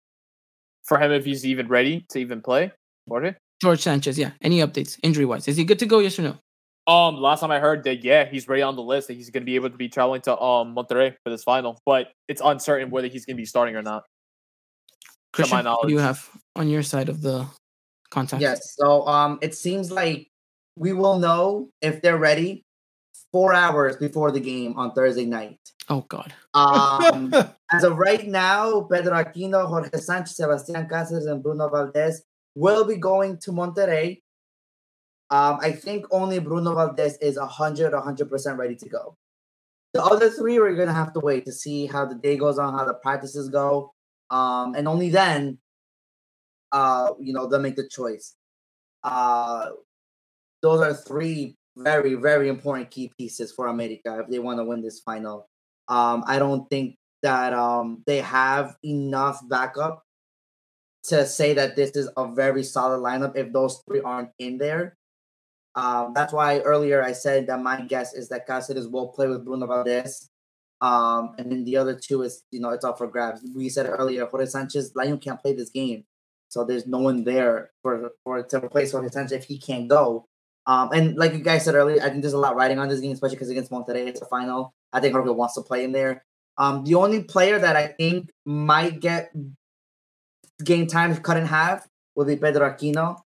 [0.85, 2.71] for him, if he's even ready to even play,
[3.09, 3.35] Jorge.
[3.61, 4.33] George Sanchez, yeah.
[4.43, 5.49] Any updates injury wise?
[5.49, 5.99] Is he good to go?
[5.99, 6.37] Yes or no?
[6.87, 9.09] Um, last time I heard that, yeah, he's ready on the list.
[9.09, 11.81] That he's going to be able to be traveling to um Monterrey for this final,
[11.87, 14.05] but it's uncertain whether he's going to be starting or not.
[15.33, 17.47] Christian, what do you have on your side of the
[18.11, 18.41] contact?
[18.41, 18.75] Yes.
[18.77, 20.29] So um, it seems like
[20.77, 22.65] we will know if they're ready
[23.33, 25.59] four hours before the game on Thursday night.
[25.89, 26.33] Oh God.
[26.55, 27.35] Um,
[27.73, 32.23] as of right now, Pedro Aquino, Jorge Sanchez, Sebastian Cáceres, and Bruno Valdez
[32.55, 34.23] will be going to Monterrey.
[35.31, 39.17] Um, I think only Bruno Valdez is 100, 100% ready to go.
[39.93, 42.59] The other three, we're going to have to wait to see how the day goes
[42.59, 43.95] on, how the practices go.
[44.31, 45.59] Um, and only then,
[46.73, 48.35] uh, you know, they'll make the choice.
[49.03, 49.71] Uh,
[50.63, 54.83] those are three very, very important key pieces for America if they want to win
[54.83, 55.49] this final.
[55.89, 60.05] Um, I don't think that um, they have enough backup
[61.05, 64.97] to say that this is a very solid lineup if those three aren't in there.
[65.75, 69.45] Um, that's why earlier I said that my guess is that Cáceres will play with
[69.45, 70.31] Bruno Valdez.
[70.81, 73.43] Um, and then the other two is, you know, it's up for grabs.
[73.55, 76.05] We said earlier, Jorge Sanchez, Lion can't play this game.
[76.49, 80.27] So there's no one there for, for to replace Jorge Sanchez if he can't go.
[80.67, 83.01] Um, and like you guys said earlier, I think there's a lot riding on this
[83.01, 84.73] game, especially because against Monterrey, it's a final.
[84.93, 86.25] I think Jorge wants to play in there.
[86.57, 89.33] Um, the only player that I think might get
[90.65, 93.21] game time cut in half will be Pedro Aquino.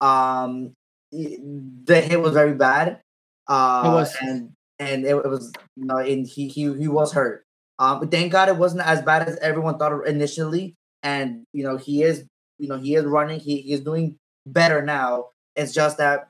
[0.00, 0.72] Um,
[1.10, 3.00] the hit was very bad.
[3.46, 4.16] Uh, It was.
[4.20, 7.44] and and it, it was you know, and he he he was hurt.
[7.78, 10.74] Um, but thank God it wasn't as bad as everyone thought initially.
[11.02, 12.24] And you know he is
[12.58, 13.40] you know he is running.
[13.40, 15.26] He he is doing better now.
[15.56, 16.28] It's just that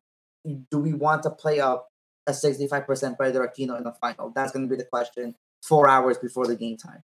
[0.71, 1.89] do we want to play up
[2.27, 4.31] a 65% Pedro Aquino in the final?
[4.35, 7.03] That's going to be the question four hours before the game time.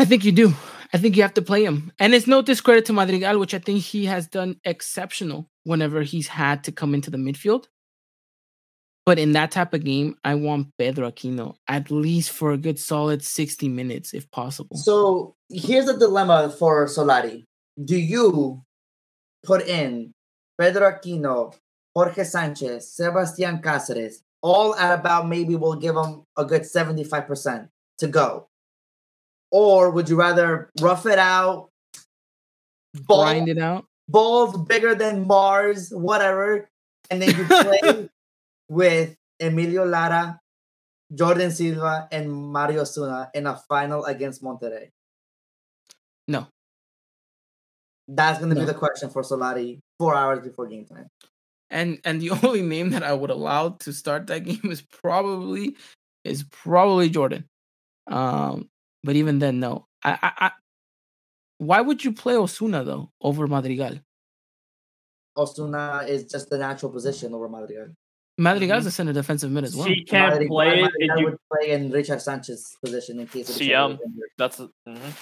[0.00, 0.54] I think you do.
[0.94, 1.92] I think you have to play him.
[1.98, 6.26] And it's no discredit to Madrigal, which I think he has done exceptional whenever he's
[6.26, 7.66] had to come into the midfield.
[9.04, 12.78] But in that type of game, I want Pedro Aquino at least for a good
[12.78, 14.74] solid 60 minutes if possible.
[14.78, 17.44] So here's a dilemma for Solari.
[17.84, 18.62] Do you
[19.44, 20.12] put in
[20.58, 21.54] Pedro Aquino,
[21.94, 28.06] Jorge Sanchez, Sebastian Cáceres, all at about maybe we'll give them a good 75% to
[28.06, 28.46] go?
[29.50, 31.70] Or would you rather rough it out,
[33.06, 33.86] ball, Grind it out.
[34.08, 36.68] balls bigger than Mars, whatever,
[37.10, 38.08] and then you play
[38.68, 40.40] with Emilio Lara,
[41.12, 44.90] Jordan Silva, and Mario Osuna in a final against Monterrey?
[46.28, 46.46] No.
[48.08, 48.62] That's going to No.
[48.62, 51.08] be the question for Solari four hours before game time.
[51.70, 55.76] And and the only name that I would allow to start that game is probably
[56.24, 57.46] is probably Jordan.
[58.08, 58.68] Um,
[59.02, 59.86] but even then, no.
[60.04, 60.50] I, I, I
[61.58, 64.00] why would you play Osuna though over Madrigal?
[65.36, 67.88] Osuna is just the natural position over Madrigal.
[68.38, 68.88] Madrigal's mm-hmm.
[68.88, 69.86] a center defensive mid as well.
[69.86, 70.82] She can't Madrigal- play it.
[70.82, 73.98] Madrigal you, would play in Richard Sanchez's position in case of CM.
[74.38, 74.58] that's
[74.88, 75.16] mhm.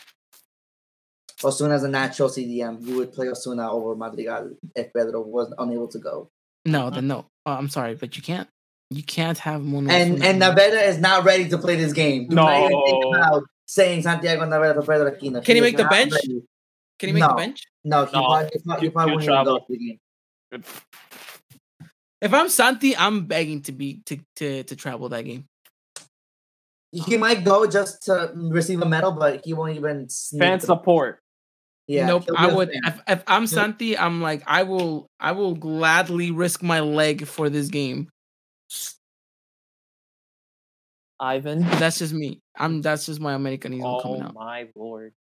[1.45, 2.85] Osuna is a natural CDM.
[2.87, 6.31] You would play Osuna over Madrigal if Pedro was unable to go.
[6.65, 7.09] No, then mm-hmm.
[7.09, 7.27] no.
[7.47, 8.49] Oh, I'm sorry, but you can't.
[8.91, 9.91] You can't have Mono.
[9.91, 12.29] And Osuna and Naveda is not ready to play this game.
[12.29, 13.43] Do not even think No.
[13.69, 15.45] About saying Santiago Naveda for Pedro Aquino.
[15.45, 16.13] Can he is make the bench?
[16.13, 16.43] ready.
[16.99, 17.65] Can he make the bench?
[17.85, 19.61] No, he No, probably, he probably, he- he probably he'll wouldn't even go travel.
[19.61, 20.65] to the game.
[22.21, 25.47] If I'm Santi, I'm begging to be to to to travel that game.
[26.91, 30.09] He might go just to receive a medal, but he won't even
[30.39, 31.21] fan the- support.
[31.87, 32.25] Yeah, nope.
[32.25, 35.55] he'll be I a would if, if I'm Santi, I'm like I will I will
[35.55, 38.11] gladly risk my leg for this game.
[41.21, 41.61] Ivan.
[41.79, 42.41] That's just me.
[42.57, 44.35] I'm that's just my Americanismo coming out.
[44.37, 45.13] Oh my lord.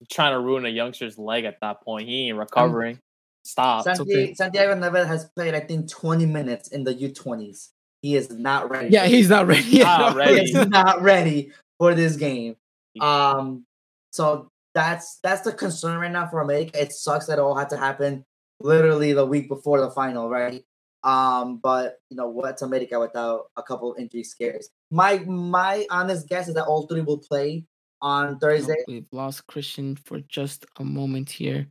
[0.00, 2.08] You're trying to ruin a youngster's leg at that point.
[2.08, 2.98] He ain't recovering.
[3.44, 3.84] Stop.
[3.84, 4.34] San- Santiago, okay.
[4.34, 7.68] Santiago Neves has played, I think, 20 minutes in the U20s.
[8.02, 8.88] He is not ready.
[8.88, 9.62] Yeah, he's not ready.
[9.68, 9.84] yet.
[9.98, 10.40] Not ready.
[10.40, 12.56] He's not ready for this game.
[13.00, 13.64] Um,
[14.10, 16.80] so that's that's the concern right now for America.
[16.80, 18.24] It sucks that it all had to happen
[18.60, 20.64] literally the week before the final, right?
[21.04, 24.70] Um, but you know what's America without a couple injury scares?
[24.90, 27.64] My my honest guess is that all three will play
[28.00, 28.84] on Nope, Thursday.
[28.86, 31.66] We've lost Christian for just a moment here.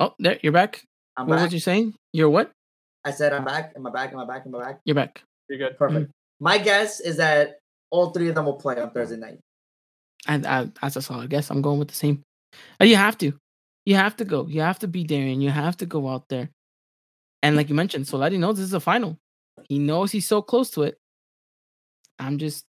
[0.00, 0.84] Oh, there you're back.
[1.16, 1.44] I'm what back.
[1.44, 1.94] was you saying?
[2.12, 2.50] You're what?
[3.04, 3.72] I said I'm back.
[3.76, 4.12] Am I back?
[4.12, 4.42] Am I back?
[4.46, 4.80] Am I back?
[4.84, 5.22] You're back.
[5.48, 5.76] You're good.
[5.78, 6.10] Perfect.
[6.40, 7.58] My guess is that
[7.90, 9.40] all three of them will play on Thursday night.
[10.26, 11.50] And I, that's a solid guess.
[11.50, 12.22] I'm going with the same.
[12.80, 13.32] Uh, You have to.
[13.86, 14.46] You have to go.
[14.46, 16.50] You have to be there and you have to go out there.
[17.42, 19.18] And like you mentioned, Solari knows this is a final.
[19.68, 20.98] He knows he's so close to it.
[22.18, 22.64] I'm just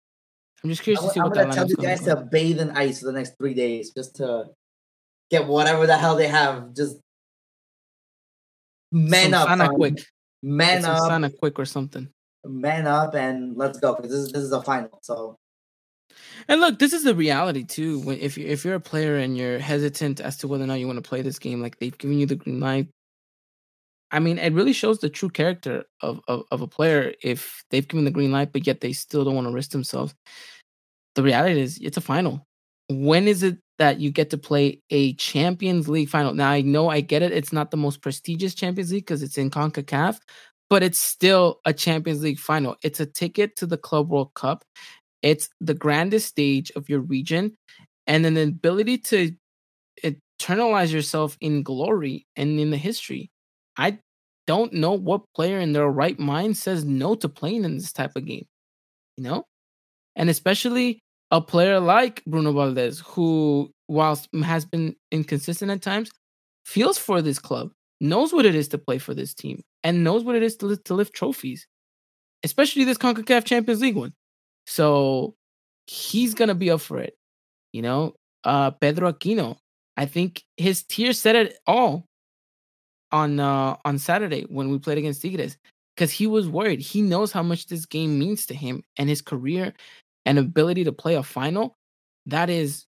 [0.65, 2.61] I'm just curious I'm, to see I'm what gonna that tell you guys to bathe
[2.61, 4.47] in ice for the next three days just to
[5.31, 6.75] get whatever the hell they have.
[6.75, 6.97] Just
[8.93, 10.05] man Some up, quick.
[10.43, 12.09] man Get up, Sana quick or something.
[12.45, 14.99] man up, and let's go because this is this is a final.
[15.03, 15.37] So
[16.49, 18.01] And look, this is the reality too.
[18.01, 20.81] When if you if you're a player and you're hesitant as to whether or not
[20.81, 22.89] you want to play this game, like they've given you the green light.
[24.13, 27.87] I mean, it really shows the true character of, of of a player if they've
[27.87, 30.15] given the green light, but yet they still don't want to risk themselves.
[31.15, 32.47] The reality is, it's a final.
[32.89, 36.35] When is it that you get to play a Champions League final?
[36.35, 39.39] Now, I know I get it; it's not the most prestigious Champions League because it's
[39.39, 40.19] in Concacaf,
[40.71, 42.77] but it's still a Champions League final.
[42.83, 44.65] It's a ticket to the Club World Cup.
[45.23, 47.57] It's the grandest stage of your region,
[48.07, 49.33] and an ability to
[50.05, 53.31] eternalize yourself in glory and in the history.
[53.77, 53.99] I
[54.47, 58.13] don't know what player in their right mind says no to playing in this type
[58.17, 58.47] of game,
[59.17, 59.45] you know?
[60.15, 61.01] And especially
[61.31, 66.11] a player like Bruno Valdez, who, whilst has been inconsistent at times,
[66.65, 67.71] feels for this club,
[68.01, 70.77] knows what it is to play for this team, and knows what it is to,
[70.77, 71.67] to lift trophies,
[72.45, 74.13] especially this CONCACAF Champions League one.
[74.67, 75.35] So
[75.87, 77.15] he's going to be up for it.
[77.73, 78.15] You know,
[78.45, 79.59] uh, Pedro Aquino,
[79.97, 82.07] I think his tears said it all
[83.17, 85.57] on uh, on Saturday when we played against Tigres
[85.97, 86.81] because he was worried.
[86.81, 89.73] He knows how much this game means to him and his career
[90.27, 91.77] and ability to play a final.
[92.27, 92.85] That is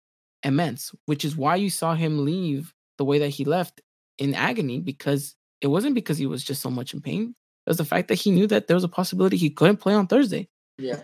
[0.44, 3.80] immense, which is why you saw him leave the way that he left
[4.18, 7.34] in agony because it wasn't because he was just so much in pain.
[7.66, 9.94] It was the fact that he knew that there was a possibility he couldn't play
[9.94, 10.48] on Thursday.
[10.78, 11.02] yeah,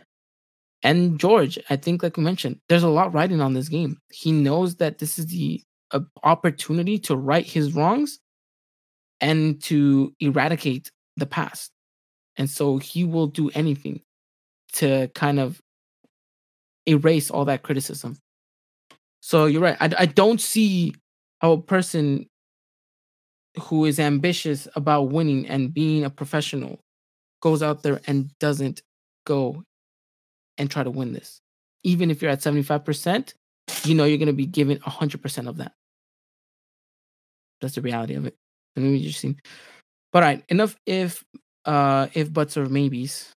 [0.82, 3.98] And George, I think, like we mentioned, there's a lot riding on this game.
[4.12, 5.62] He knows that this is the
[5.92, 8.18] uh, opportunity to right his wrongs
[9.20, 11.70] and to eradicate the past.
[12.36, 14.00] And so he will do anything
[14.74, 15.60] to kind of
[16.86, 18.16] erase all that criticism.
[19.20, 19.76] So you're right.
[19.80, 20.94] I, I don't see
[21.40, 22.28] how a person
[23.60, 26.78] who is ambitious about winning and being a professional
[27.40, 28.82] goes out there and doesn't
[29.26, 29.62] go
[30.56, 31.40] and try to win this.
[31.84, 33.34] Even if you're at 75%,
[33.84, 35.72] you know you're going to be given 100% of that.
[37.60, 38.36] That's the reality of it.
[38.80, 39.40] Maybe you just seen.
[40.12, 41.24] But all right, enough if
[41.64, 43.32] uh if buts or maybes.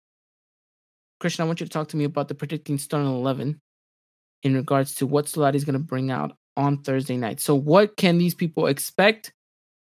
[1.20, 3.60] Christian, I want you to talk to me about the predicting starting 11
[4.44, 7.40] in regards to what Solari is going to bring out on Thursday night.
[7.40, 9.32] So what can these people expect?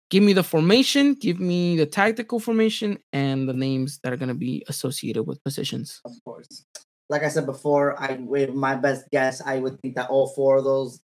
[0.09, 4.29] Give me the formation, give me the tactical formation and the names that are going
[4.29, 6.01] to be associated with positions.
[6.05, 6.65] of course.
[7.09, 10.57] Like I said before, I with my best guess, I would think that all four
[10.57, 10.99] of those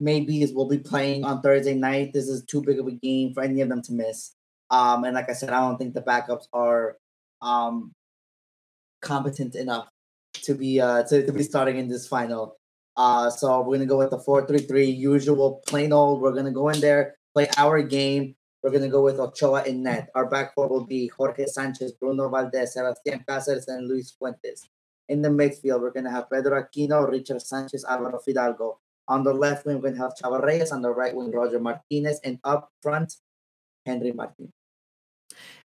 [0.00, 2.12] maybes will be playing on Thursday night.
[2.12, 4.34] This is too big of a game for any of them to miss.
[4.70, 6.96] Um, and like I said, I don't think the backups are
[7.42, 7.92] um
[9.00, 9.88] competent enough
[10.32, 12.56] to be uh to, to be starting in this final.
[12.96, 16.20] Uh so we're gonna go with the 4-3-3 usual plain old.
[16.20, 18.34] We're gonna go in there, play our game.
[18.62, 20.08] We're gonna go with Ochoa in net.
[20.14, 24.68] Our back four will be Jorge Sanchez, Bruno Valdez, Sebastian Cáceres, and Luis Fuentes.
[25.08, 28.78] In the midfield, we're gonna have Pedro Aquino, Richard Sanchez, Alvaro Fidalgo.
[29.08, 30.72] On the left wing, we're gonna have Chava Reyes.
[30.72, 33.14] On the right wing, Roger Martinez, and up front,
[33.84, 34.52] Henry Martin.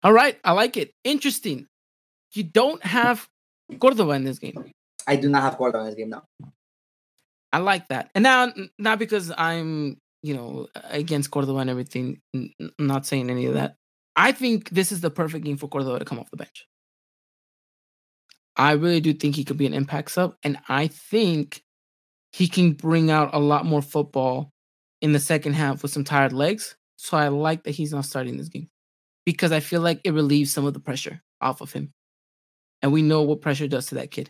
[0.04, 0.94] All right, I like it.
[1.04, 1.68] Interesting.
[2.34, 3.28] You don't have
[3.80, 4.72] Cordova in this game.
[5.08, 6.24] I do not have Cordova in this game now.
[7.52, 8.10] I like that.
[8.16, 13.46] And now, not because I'm, you know, against Cordova and everything, n- not saying any
[13.46, 13.76] of that.
[14.16, 16.68] I think this is the perfect game for Cordova to come off the bench.
[18.56, 20.36] I really do think he could be an impact sub.
[20.44, 21.64] And I think
[22.34, 24.50] he can bring out a lot more football
[25.02, 26.76] in the second half with some tired legs.
[26.98, 28.70] So I like that he's not starting this game
[29.26, 31.92] because I feel like it relieves some of the pressure off of him.
[32.82, 34.30] And we know what pressure does to that kid.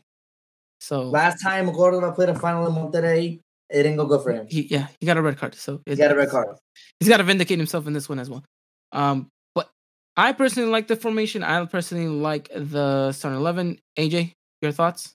[0.79, 3.39] So Last time Cordova played a final in Monterrey,
[3.69, 4.47] it didn't go good for him.
[4.49, 5.55] he, yeah, he got a red card.
[5.55, 6.57] So He it- got a red card.
[6.99, 8.43] He's got to vindicate himself in this one as well.
[8.91, 9.69] Um, but
[10.17, 11.41] I personally like the formation.
[11.43, 13.79] I personally like the starting eleven.
[13.97, 15.13] AJ, your thoughts?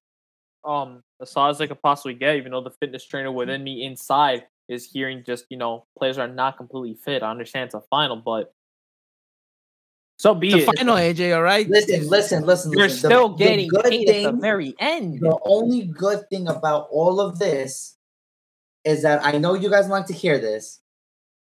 [0.65, 3.85] um as solid as I could possibly get, even though the fitness trainer within me
[3.85, 7.23] inside is hearing just, you know, players are not completely fit.
[7.23, 8.53] I understand it's a final, but
[10.19, 10.77] so be The it.
[10.77, 11.35] final, AJ.
[11.37, 11.69] All right.
[11.69, 12.73] Listen, listen, listen.
[12.73, 12.99] You're listen.
[13.11, 15.21] Still the getting good paid at the very end.
[15.21, 17.97] The only good thing about all of this
[18.85, 20.81] is that I know you guys like to hear this,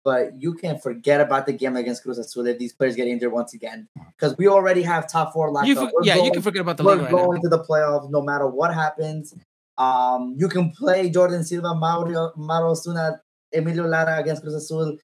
[0.04, 3.32] but you can forget about the game against Cruz Azul if these players get injured
[3.32, 3.88] once again.
[4.16, 5.90] Because we already have top four locked You up.
[5.90, 7.26] for- We're yeah, you can forget about the we're league right now.
[7.26, 9.34] going to the playoffs no matter what happens.
[9.78, 13.20] Um, you can play Jordan Silva, Mauro, Mauro Osuna,
[13.52, 14.98] Emilio Lara against Cruz Azul.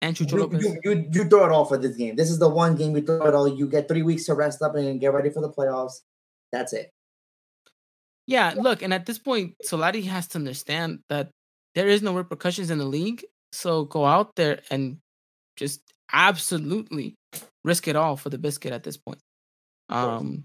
[0.00, 0.64] And Chucho You, Lopez.
[0.64, 2.14] you, you, you throw it all for this game.
[2.14, 3.48] This is the one game you throw it all.
[3.48, 6.00] You get three weeks to rest up and get ready for the playoffs.
[6.52, 6.90] That's it.
[8.26, 11.30] Yeah, look, and at this point, Solari has to understand that
[11.74, 13.24] there is no repercussions in the league.
[13.52, 14.98] So go out there and
[15.56, 15.80] just
[16.12, 17.16] absolutely
[17.64, 19.18] risk it all for the biscuit at this point.
[19.88, 20.44] Um,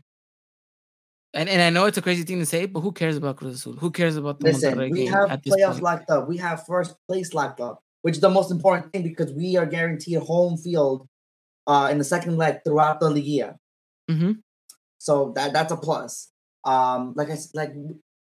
[1.34, 3.56] and, and I know it's a crazy thing to say, but who cares about Cruz
[3.56, 3.74] Azul?
[3.74, 6.28] Who cares about the Listen, Monterrey we have playoffs locked up.
[6.28, 9.66] We have first place locked up, which is the most important thing because we are
[9.66, 11.08] guaranteed home field
[11.68, 13.58] uh, in the second leg throughout the Liga.
[14.10, 14.32] hmm
[14.98, 16.30] So that that's a plus.
[16.66, 17.74] Um, like I s- like,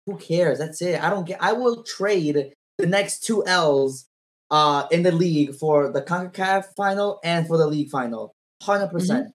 [0.06, 0.60] who cares?
[0.60, 1.02] That's it.
[1.02, 1.42] I don't get.
[1.42, 4.06] I will trade the next two L's
[4.52, 8.34] uh in the league for the Concacaf final and for the league final,
[8.66, 9.28] 100 percent.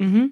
[0.00, 0.26] hmm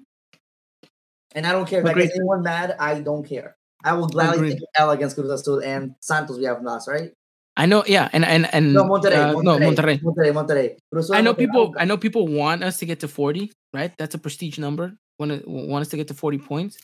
[1.35, 2.77] And I don't care if that anyone mad.
[2.79, 3.57] I don't care.
[3.85, 4.53] I will gladly Agreed.
[4.59, 6.39] take L against Cruz Azul and Santos.
[6.39, 7.13] We have last, right?
[7.57, 9.13] I know, yeah, and and and No, Monterrey.
[9.13, 10.01] uh, Monterrey no Monterrey.
[10.03, 10.77] Monterrey.
[10.93, 11.15] Monterrey.
[11.15, 11.75] I know people.
[11.79, 13.93] I know people want us to get to forty, right?
[13.99, 14.95] That's a prestige number.
[15.19, 16.79] Want to want us to get to forty points.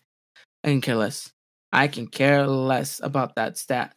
[0.64, 1.30] I can care less.
[1.72, 3.94] I can care less about that stat.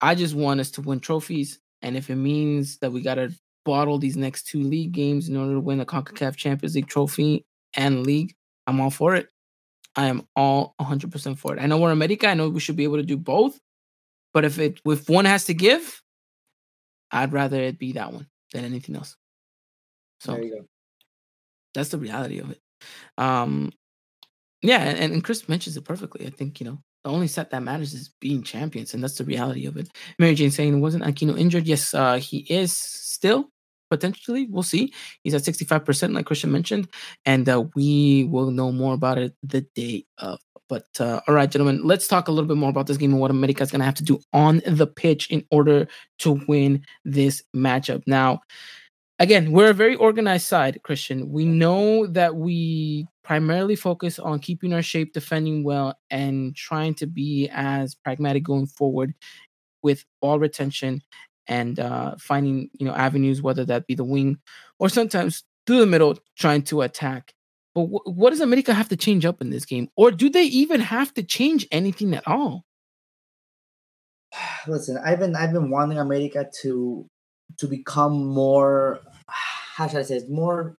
[0.00, 3.32] I just want us to win trophies, and if it means that we gotta
[3.64, 7.44] bottle these next two league games in order to win the Concacaf Champions League trophy
[7.74, 8.32] and league,
[8.66, 9.28] I'm all for it.
[9.96, 11.60] I am all 100% for it.
[11.60, 12.28] I know we're America.
[12.28, 13.58] I know we should be able to do both,
[14.32, 16.00] but if it if one has to give,
[17.10, 19.16] I'd rather it be that one than anything else.
[20.20, 20.66] So There you go.
[21.74, 22.60] that's the reality of it.
[23.18, 23.72] Um,
[24.62, 26.26] yeah, and, and Chris mentions it perfectly.
[26.26, 29.24] I think you know the only set that matters is being champions, and that's the
[29.24, 29.88] reality of it.
[30.18, 33.50] Mary Jane saying, "Wasn't Aquino injured?" Yes, uh, he is still
[33.90, 34.46] potentially.
[34.48, 34.92] We'll see.
[35.24, 36.88] He's at sixty five percent, like Christian mentioned,
[37.26, 40.38] and uh, we will know more about it the day of.
[40.68, 43.20] But uh, all right, gentlemen, let's talk a little bit more about this game and
[43.20, 45.88] what America is going to have to do on the pitch in order
[46.20, 48.02] to win this matchup.
[48.06, 48.40] Now,
[49.18, 51.28] again, we're a very organized side, Christian.
[51.32, 57.06] We know that we primarily focus on keeping our shape, defending well, and trying to
[57.06, 59.12] be as pragmatic going forward
[59.82, 61.02] with ball retention
[61.50, 64.38] and uh, finding you know avenues, whether that be the wing
[64.78, 67.34] or sometimes through the middle, trying to attack.
[67.74, 70.44] But wh- what does America have to change up in this game, or do they
[70.44, 72.64] even have to change anything at all?
[74.66, 77.06] Listen, I've been I've been wanting America to
[77.58, 79.00] to become more
[79.74, 80.76] how should I say it, more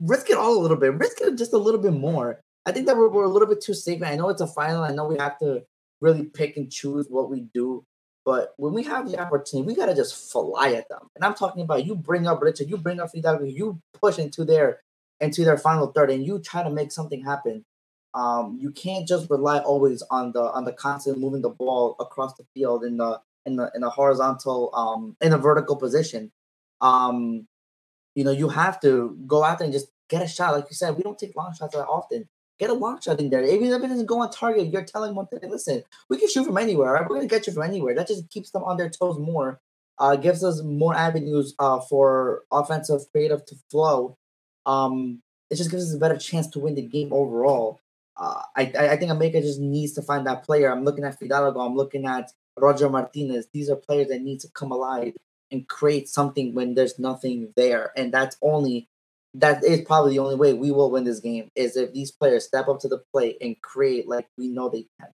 [0.00, 2.40] risk it all a little bit, risk it just a little bit more.
[2.66, 4.02] I think that we're, we're a little bit too safe.
[4.02, 4.82] I know it's a final.
[4.82, 5.62] I know we have to
[6.00, 7.84] really pick and choose what we do.
[8.24, 11.08] But when we have the opportunity, we gotta just fly at them.
[11.16, 14.44] And I'm talking about you bring up Richard, you bring up Fidalgo, you push into
[14.44, 14.80] their
[15.20, 17.64] into their final third, and you try to make something happen.
[18.12, 22.34] Um, you can't just rely always on the on the constant moving the ball across
[22.34, 26.32] the field in the in the in a horizontal um in a vertical position.
[26.80, 27.46] Um,
[28.14, 30.54] you know, you have to go out there and just get a shot.
[30.54, 32.28] Like you said, we don't take long shots that often.
[32.60, 33.42] Get a long shot in there.
[33.42, 36.58] Even if it doesn't go on target, you're telling Monterrey, listen, we can shoot from
[36.58, 36.92] anywhere.
[36.92, 37.08] Right?
[37.08, 37.94] We're gonna get you from anywhere.
[37.94, 39.60] That just keeps them on their toes more.
[39.98, 44.18] Uh, gives us more avenues uh, for offensive creative to flow.
[44.66, 47.80] Um, it just gives us a better chance to win the game overall.
[48.14, 50.70] Uh, I, I think America just needs to find that player.
[50.70, 51.60] I'm looking at Fidalgo.
[51.60, 53.48] I'm looking at Roger Martinez.
[53.54, 55.14] These are players that need to come alive
[55.50, 57.92] and create something when there's nothing there.
[57.96, 58.88] And that's only
[59.34, 62.44] that is probably the only way we will win this game is if these players
[62.44, 65.10] step up to the plate and create like we know they can.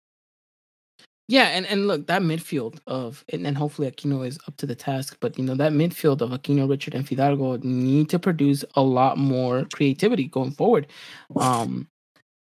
[1.28, 4.76] Yeah, and, and look, that midfield of and, and hopefully Aquino is up to the
[4.76, 8.82] task, but you know, that midfield of Aquino, Richard, and Fidalgo need to produce a
[8.82, 10.86] lot more creativity going forward.
[11.34, 11.88] Um,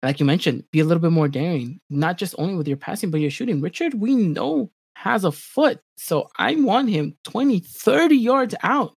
[0.02, 3.10] like you mentioned, be a little bit more daring, not just only with your passing,
[3.10, 3.62] but your shooting.
[3.62, 5.80] Richard, we know has a foot.
[5.96, 8.94] So I want him 20, 30 yards out.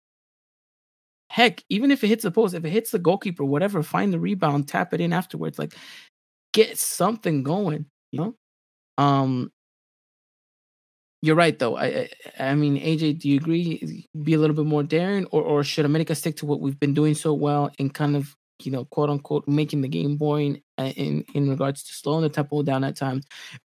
[1.30, 4.20] Heck, even if it hits the post, if it hits the goalkeeper, whatever, find the
[4.20, 5.58] rebound, tap it in afterwards.
[5.60, 5.74] Like
[6.54, 8.36] get something going, you know?
[9.04, 9.52] Um
[11.22, 11.78] you're right though.
[11.78, 12.10] I,
[12.40, 14.08] I mean, AJ, do you agree?
[14.22, 16.94] Be a little bit more daring, or or should America stick to what we've been
[16.94, 20.92] doing so well and kind of you know quote unquote making the game boring uh,
[20.96, 23.26] in in regards to slowing the tempo down at times,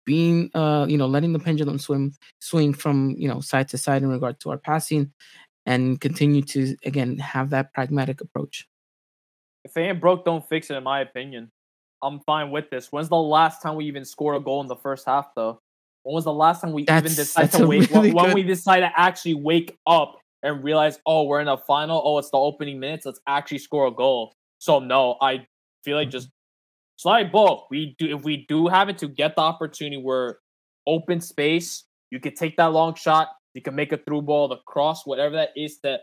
[0.06, 4.04] being uh you know letting the pendulum swim swing from you know side to side
[4.04, 5.12] in regard to our passing,
[5.66, 8.68] and continue to again have that pragmatic approach.
[9.64, 10.76] If it ain't broke, don't fix it.
[10.76, 11.52] In my opinion,
[12.04, 12.92] I'm fine with this.
[12.92, 15.60] When's the last time we even scored a goal in the first half, though?
[16.04, 17.90] When was the last time we That's- even decided to wake?
[17.90, 21.58] really when, good- we decide to actually wake up and realize, oh, we're in a
[21.58, 22.00] final.
[22.06, 23.08] Oh, it's the opening minutes.
[23.08, 24.34] Let's actually score a goal.
[24.60, 25.48] So no, I
[25.84, 26.98] feel like just mm-hmm.
[26.98, 27.68] slide ball.
[27.72, 30.38] We do if we do have it to get the opportunity where
[30.86, 33.30] open space, you can take that long shot.
[33.56, 36.00] You can make a through ball, the cross, whatever that is to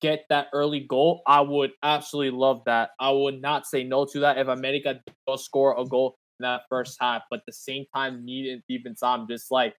[0.00, 1.22] get that early goal.
[1.26, 2.90] I would absolutely love that.
[3.00, 6.62] I would not say no to that if America does score a goal in that
[6.68, 9.74] first half, but at the same time, needed deep inside, I'm just like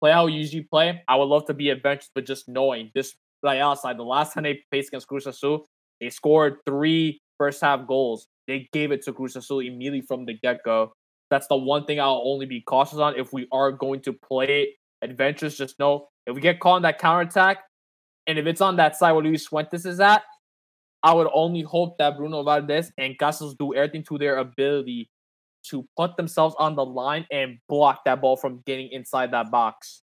[0.00, 1.02] play how we usually play.
[1.08, 4.44] I would love to be adventurous, but just knowing this like outside the last time
[4.44, 5.66] they faced against Cruz Azul,
[6.00, 8.28] they scored three first half goals.
[8.46, 10.92] They gave it to Cruz Azul immediately from the get go.
[11.28, 14.76] That's the one thing I'll only be cautious on if we are going to play
[15.02, 15.56] adventurous.
[15.56, 17.58] Just know if we get caught in that counterattack,
[18.26, 20.22] and if it's on that side where Luis Fuentes is at,
[21.02, 25.10] I would only hope that Bruno Valdez and Cáceres do everything to their ability
[25.70, 30.02] to put themselves on the line and block that ball from getting inside that box.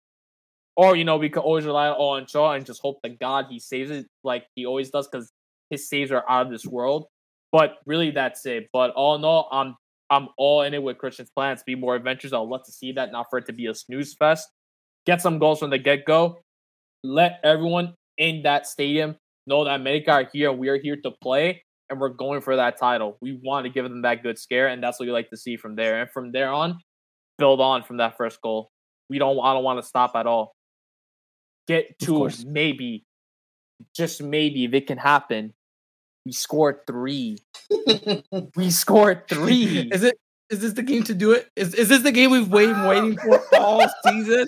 [0.78, 3.59] Or, you know, we could always rely on Shaw and just hope that God he
[3.59, 5.32] saves it like he always does because
[5.70, 7.07] his saves are out of this world.
[7.51, 8.70] But really, that's it.
[8.74, 9.76] But all in all, I'm
[10.09, 11.63] I'm all in it with Christian's plans.
[11.66, 12.34] Be more adventures.
[12.34, 14.49] I'd love to see that, not for it to be a snooze fest.
[15.06, 16.41] Get some goals from the get go.
[17.03, 20.51] Let everyone in that stadium know that America are here.
[20.51, 23.18] We are here to play, and we're going for that title.
[23.22, 25.58] We want to give them that good scare, and that's what we like to see
[25.58, 26.01] from there.
[26.01, 26.80] And from there on,
[27.38, 28.72] build on from that first goal.
[29.10, 29.39] We don't.
[29.39, 30.56] I don't want to stop at all.
[31.68, 33.06] Get to maybe,
[33.95, 35.53] just maybe, if it can happen.
[36.26, 37.38] We scored three.
[38.56, 39.89] We scored three.
[39.91, 40.18] Is it?
[40.49, 41.49] Is this the game to do it?
[41.55, 44.47] Is is this the game we've been waiting for all season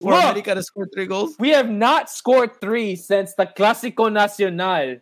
[0.00, 0.22] for Look.
[0.24, 1.34] America to score three goals?
[1.38, 4.98] We have not scored three since the Clásico Nacional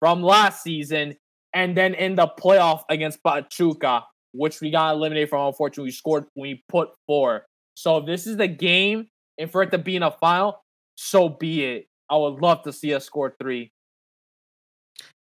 [0.00, 1.16] from last season,
[1.52, 5.46] and then in the playoff against Pachuca, which we got eliminated from.
[5.48, 6.24] Unfortunately, we scored.
[6.34, 7.44] when We put four.
[7.74, 9.08] So if this is the game,
[9.38, 10.62] and for it to be in a final,
[10.96, 11.88] so be it.
[12.08, 13.70] I would love to see us score three.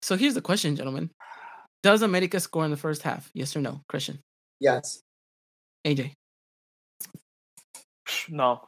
[0.01, 1.09] So here's the question, gentlemen:
[1.81, 3.31] Does America score in the first half?
[3.33, 4.19] Yes or no, Christian?
[4.63, 5.03] Yes.
[5.85, 6.13] AJ,
[8.29, 8.61] No,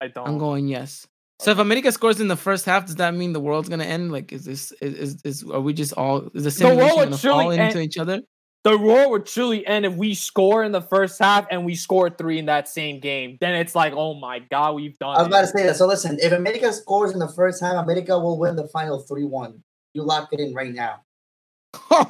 [0.00, 0.26] I don't.
[0.28, 1.06] I'm going yes.
[1.38, 4.10] So if America scores in the first half, does that mean the world's gonna end?
[4.10, 6.96] Like, is this is is, is are we just all is the The world simulation
[6.98, 8.20] would gonna surely fall into end- each other?
[8.64, 12.10] the roar would truly end if we score in the first half and we score
[12.10, 13.38] three in that same game.
[13.40, 15.30] Then it's like, oh my god, we've done I was it.
[15.30, 15.76] about to say that.
[15.76, 19.60] So listen, if America scores in the first half, America will win the final 3-1.
[19.94, 21.02] You lock it in right now.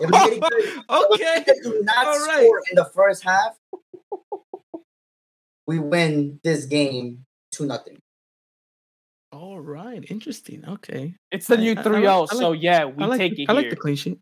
[0.01, 0.47] If America,
[0.91, 1.14] okay.
[1.14, 2.43] if America do not All right.
[2.45, 3.57] score in the first half,
[5.67, 7.99] we win this game to nothing.
[9.33, 10.05] All right.
[10.09, 10.64] Interesting.
[10.67, 11.14] Okay.
[11.31, 12.12] It's the I- new I- I 3 like- 0.
[12.12, 13.71] I like- So yeah, we like take it I like here.
[13.71, 14.19] the clean sheet.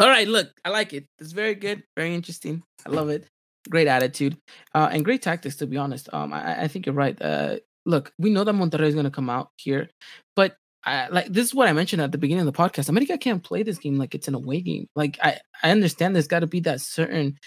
[0.00, 1.06] All right, look, I like it.
[1.18, 2.62] It's very good, very interesting.
[2.86, 3.26] I love it.
[3.68, 4.38] Great attitude,
[4.72, 5.56] uh, and great tactics.
[5.56, 7.20] To be honest, um, I, I think you're right.
[7.20, 9.90] Uh, look, we know that Monterrey is going to come out here,
[10.36, 10.56] but
[10.88, 12.88] I, like this is what I mentioned at the beginning of the podcast.
[12.88, 14.88] America can't play this game like it's an away game.
[14.94, 17.38] Like I, I understand there's got to be that certain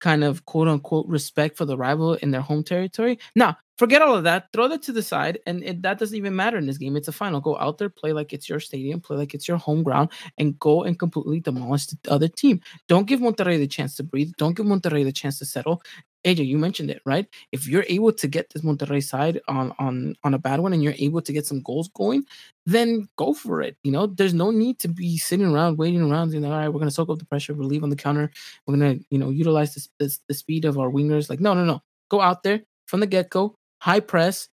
[0.00, 3.18] kind of quote unquote respect for the rival in their home territory.
[3.34, 4.48] Now, forget all of that.
[4.52, 6.96] Throw that to the side, and it, that doesn't even matter in this game.
[6.96, 7.40] It's a final.
[7.40, 10.58] Go out there, play like it's your stadium, play like it's your home ground, and
[10.58, 12.60] go and completely demolish the other team.
[12.88, 14.32] Don't give Monterrey the chance to breathe.
[14.38, 15.82] Don't give Monterrey the chance to settle.
[16.28, 17.26] AJ, you mentioned it, right?
[17.52, 20.82] If you're able to get this Monterrey side on on on a bad one and
[20.82, 22.24] you're able to get some goals going,
[22.66, 23.76] then go for it.
[23.82, 26.32] You know, there's no need to be sitting around waiting around.
[26.34, 28.30] You know, all right, we're gonna soak up the pressure, relieve on the counter.
[28.66, 31.30] We're gonna, you know, utilize this, this the speed of our wingers.
[31.30, 31.80] Like, no, no, no.
[32.10, 34.48] Go out there from the get go, high press,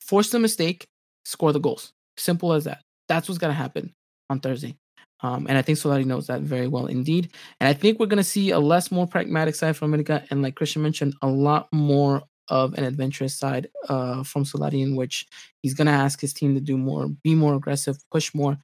[0.00, 0.88] force the mistake,
[1.24, 1.92] score the goals.
[2.16, 2.82] Simple as that.
[3.08, 3.94] That's what's gonna happen
[4.30, 4.76] on Thursday.
[5.22, 7.30] Um, and I think Solari knows that very well indeed.
[7.60, 10.24] And I think we're going to see a less more pragmatic side from America.
[10.30, 14.96] And like Christian mentioned, a lot more of an adventurous side uh, from Solari, in
[14.96, 15.26] which
[15.62, 18.58] he's going to ask his team to do more, be more aggressive, push more.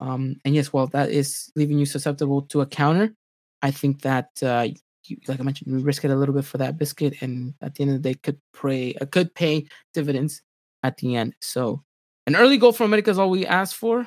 [0.00, 3.14] Um, and yes, well, that is leaving you susceptible to a counter.
[3.62, 4.68] I think that uh,
[5.06, 7.74] you, like I mentioned, we risk it a little bit for that biscuit, and at
[7.74, 10.42] the end of the day, could pray, uh, could pay dividends
[10.82, 11.34] at the end.
[11.40, 11.82] So,
[12.26, 14.06] an early goal for America is all we ask for.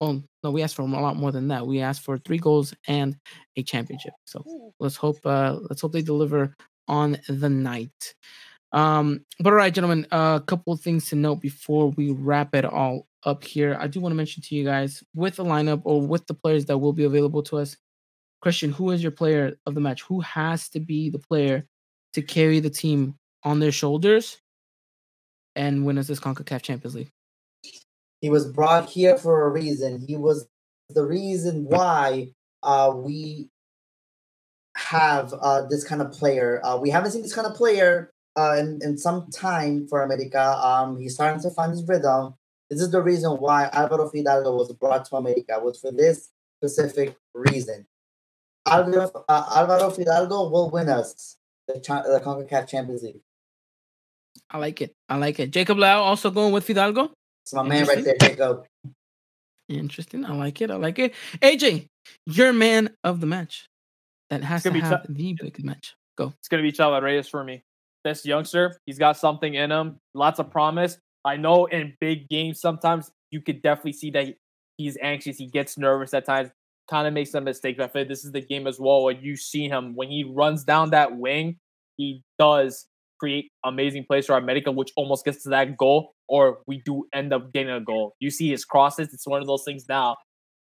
[0.00, 1.66] Oh no, we asked for a lot more than that.
[1.66, 3.16] We asked for three goals and
[3.56, 4.12] a championship.
[4.24, 6.54] So let's hope, uh, let's hope they deliver
[6.88, 8.14] on the night.
[8.72, 12.54] Um, but all right, gentlemen, a uh, couple of things to note before we wrap
[12.54, 13.76] it all up here.
[13.80, 16.66] I do want to mention to you guys with the lineup or with the players
[16.66, 17.76] that will be available to us.
[18.42, 20.02] Christian, who is your player of the match?
[20.02, 21.66] Who has to be the player
[22.12, 24.38] to carry the team on their shoulders
[25.54, 27.10] and win us this CONCACAF Champions League?
[28.20, 30.04] He was brought here for a reason.
[30.06, 30.48] He was
[30.88, 33.50] the reason why uh, we
[34.76, 36.60] have uh, this kind of player.
[36.64, 40.40] Uh, we haven't seen this kind of player uh, in, in some time for America.
[40.40, 42.34] Um, he's starting to find his rhythm.
[42.70, 47.16] This is the reason why Alvaro Fidalgo was brought to America, was for this specific
[47.34, 47.86] reason.
[48.66, 51.36] Alvaro, uh, Alvaro Fidalgo will win us
[51.68, 53.20] the, the CONCACAF Champions League.
[54.50, 54.94] I like it.
[55.08, 55.50] I like it.
[55.50, 57.12] Jacob Lau also going with Fidalgo?
[57.46, 58.64] It's my man right there, Jacob.
[59.68, 60.24] Interesting.
[60.24, 60.68] I like it.
[60.72, 61.14] I like it.
[61.40, 61.86] AJ,
[62.26, 63.68] your man of the match.
[64.30, 65.94] That has to have ch- the big match.
[66.18, 66.32] Go.
[66.40, 67.62] It's gonna be Chava Reyes for me.
[68.02, 70.00] This youngster, he's got something in him.
[70.12, 70.98] Lots of promise.
[71.24, 74.34] I know in big games sometimes you could definitely see that
[74.76, 75.36] he's anxious.
[75.36, 76.50] He gets nervous at times.
[76.90, 77.78] Kind of makes some mistakes.
[77.78, 80.64] I feel this is the game as well where you see him when he runs
[80.64, 81.58] down that wing.
[81.96, 82.88] He does
[83.18, 87.06] create amazing plays for our medical, which almost gets to that goal, or we do
[87.14, 88.14] end up getting a goal.
[88.20, 90.16] You see his crosses, it's one of those things now.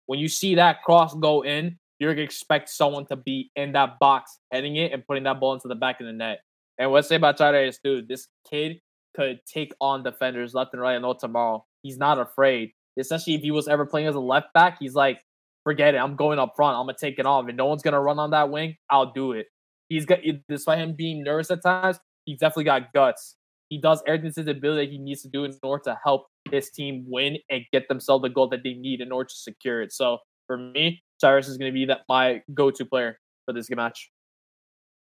[0.05, 3.99] When you see that cross go in, you're gonna expect someone to be in that
[3.99, 6.39] box, heading it and putting that ball into the back of the net.
[6.77, 8.79] And what's say about Chava is, dude, this kid
[9.15, 10.95] could take on defenders left and right.
[10.95, 11.65] I know tomorrow.
[11.81, 12.71] He's not afraid.
[12.99, 15.19] Especially if he was ever playing as a left back, he's like,
[15.63, 15.97] forget it.
[15.97, 16.77] I'm going up front.
[16.77, 17.47] I'm gonna take it off.
[17.47, 18.75] And no one's gonna run on that wing.
[18.89, 19.47] I'll do it.
[19.89, 20.19] He's got
[20.49, 23.35] despite him being nervous at times, he's definitely got guts.
[23.69, 26.27] He does everything to his ability that he needs to do in order to help
[26.51, 29.81] his team win and get themselves the goal that they need in order to secure
[29.81, 29.91] it.
[29.91, 34.11] So for me, Cyrus is going to be that my go-to player for this match.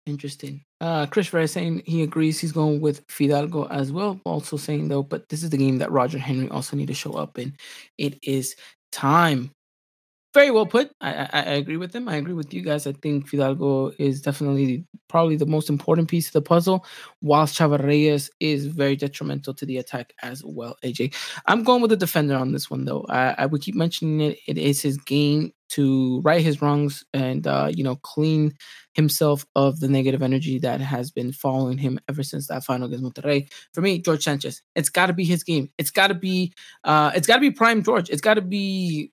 [0.07, 0.63] Interesting.
[0.79, 4.21] Uh, Chris Ray saying he agrees he's going with Fidalgo as well.
[4.25, 7.13] Also saying though, but this is the game that Roger Henry also need to show
[7.13, 7.55] up in.
[7.97, 8.55] It is
[8.91, 9.51] time
[10.37, 10.91] very well put.
[11.01, 12.07] I, I, I agree with him.
[12.07, 12.85] I agree with you guys.
[12.85, 16.85] I think Fidalgo is definitely probably the most important piece of the puzzle,
[17.21, 20.77] whilst Chava Reyes is very detrimental to the attack as well.
[20.83, 21.15] AJ,
[21.47, 23.03] I'm going with the defender on this one though.
[23.09, 24.37] I, I would keep mentioning it.
[24.47, 28.53] It is his game to right his wrongs and uh, you know clean
[28.93, 33.03] himself of the negative energy that has been following him ever since that final against
[33.03, 33.51] Monterrey.
[33.73, 35.69] For me, George Sanchez, it's got to be his game.
[35.77, 38.09] It's got to be, uh, it's got to be prime George.
[38.09, 39.11] It's got to be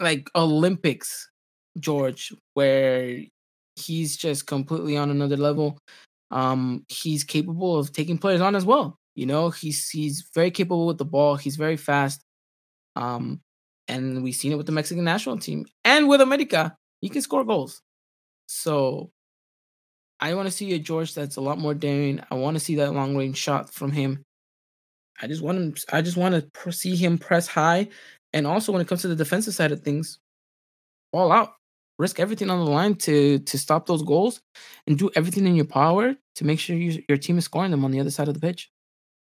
[0.00, 1.28] like Olympics
[1.78, 3.20] George, where
[3.76, 5.78] he's just completely on another level.
[6.30, 8.98] Um, he's capable of taking players on as well.
[9.14, 11.36] You know, he's he's very capable with the ball.
[11.36, 12.22] He's very fast.
[12.96, 13.40] Um,
[13.88, 16.76] and we've seen it with the Mexican national team and with America.
[17.00, 17.82] He can score goals.
[18.46, 19.10] So
[20.20, 22.20] I want to see a George that's a lot more daring.
[22.30, 24.22] I want to see that long range shot from him.
[25.20, 25.74] I just want him.
[25.92, 27.88] I just want to see him press high
[28.34, 30.18] and also when it comes to the defensive side of things,
[31.12, 31.54] all out.
[31.96, 34.42] Risk everything on the line to to stop those goals
[34.88, 37.84] and do everything in your power to make sure you, your team is scoring them
[37.84, 38.68] on the other side of the pitch.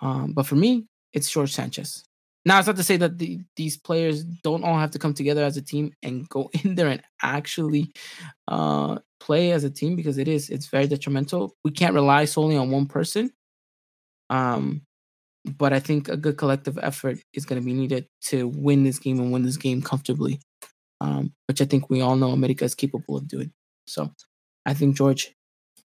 [0.01, 2.05] Um, but for me, it's George Sanchez.
[2.47, 5.43] Now, it's not to say that the, these players don't all have to come together
[5.43, 7.91] as a team and go in there and actually
[8.47, 11.57] uh, play as a team because it is it's very detrimental.
[11.65, 13.33] We can't rely solely on one person.
[14.31, 14.83] Um,
[15.45, 18.99] but I think a good collective effort is going to be needed to win this
[18.99, 20.41] game and win this game comfortably,
[21.01, 23.53] um, which I think we all know America is capable of doing.
[23.87, 24.11] So
[24.65, 25.35] I think George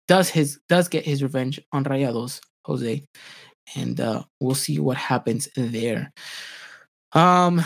[0.07, 3.03] does his does get his revenge on Rayados, Jose,
[3.75, 6.11] and uh, we'll see what happens there.
[7.13, 7.61] Um,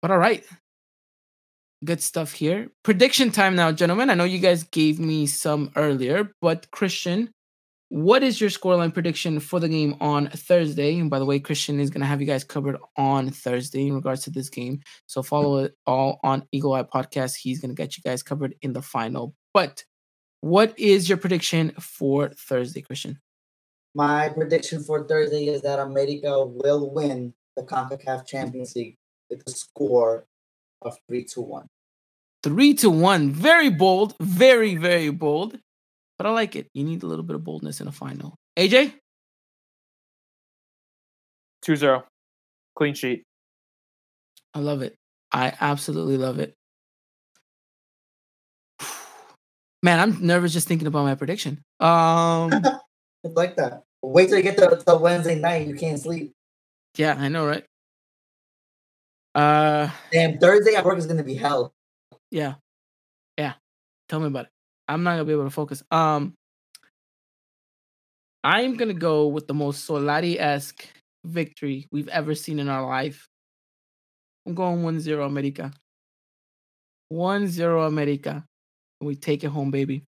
[0.00, 0.44] but all right,
[1.84, 2.68] good stuff here.
[2.82, 4.10] Prediction time now, gentlemen.
[4.10, 7.30] I know you guys gave me some earlier, but Christian,
[7.90, 10.96] what is your scoreline prediction for the game on Thursday?
[10.96, 13.94] And by the way, Christian is going to have you guys covered on Thursday in
[13.94, 14.80] regards to this game.
[15.06, 17.34] So follow it all on Eagle Eye Podcast.
[17.36, 19.34] He's going to get you guys covered in the final.
[19.52, 19.84] But
[20.40, 23.18] what is your prediction for Thursday, Christian?
[23.96, 29.50] My prediction for Thursday is that America will win the CONCACAF Champions League with a
[29.50, 30.26] score
[30.82, 31.66] of 3 to 1.
[32.44, 33.32] 3 to 1.
[33.32, 34.14] Very bold.
[34.20, 35.58] Very, very bold
[36.20, 36.68] but I like it.
[36.74, 38.34] You need a little bit of boldness in a final.
[38.58, 38.92] AJ?
[41.62, 42.04] 2 0.
[42.76, 43.22] Clean sheet.
[44.52, 44.96] I love it.
[45.32, 46.52] I absolutely love it.
[49.82, 51.62] Man, I'm nervous just thinking about my prediction.
[51.80, 52.50] Um,
[53.24, 53.84] it's like that.
[54.02, 55.68] Wait till you get to, to Wednesday night.
[55.68, 56.32] You can't sleep.
[56.98, 57.64] yeah, I know, right?
[59.34, 61.72] Uh, Damn, Thursday at work is gonna be hell.
[62.30, 62.56] yeah,
[63.38, 63.54] yeah.
[64.10, 64.59] Tell me about it.
[64.90, 65.84] I'm not gonna be able to focus.
[65.92, 66.34] Um,
[68.42, 70.84] I'm gonna go with the most Solari esque
[71.24, 73.28] victory we've ever seen in our life.
[74.46, 75.72] I'm going 1-0 America.
[77.12, 78.44] 1-0 America.
[79.00, 80.04] We take it home, baby.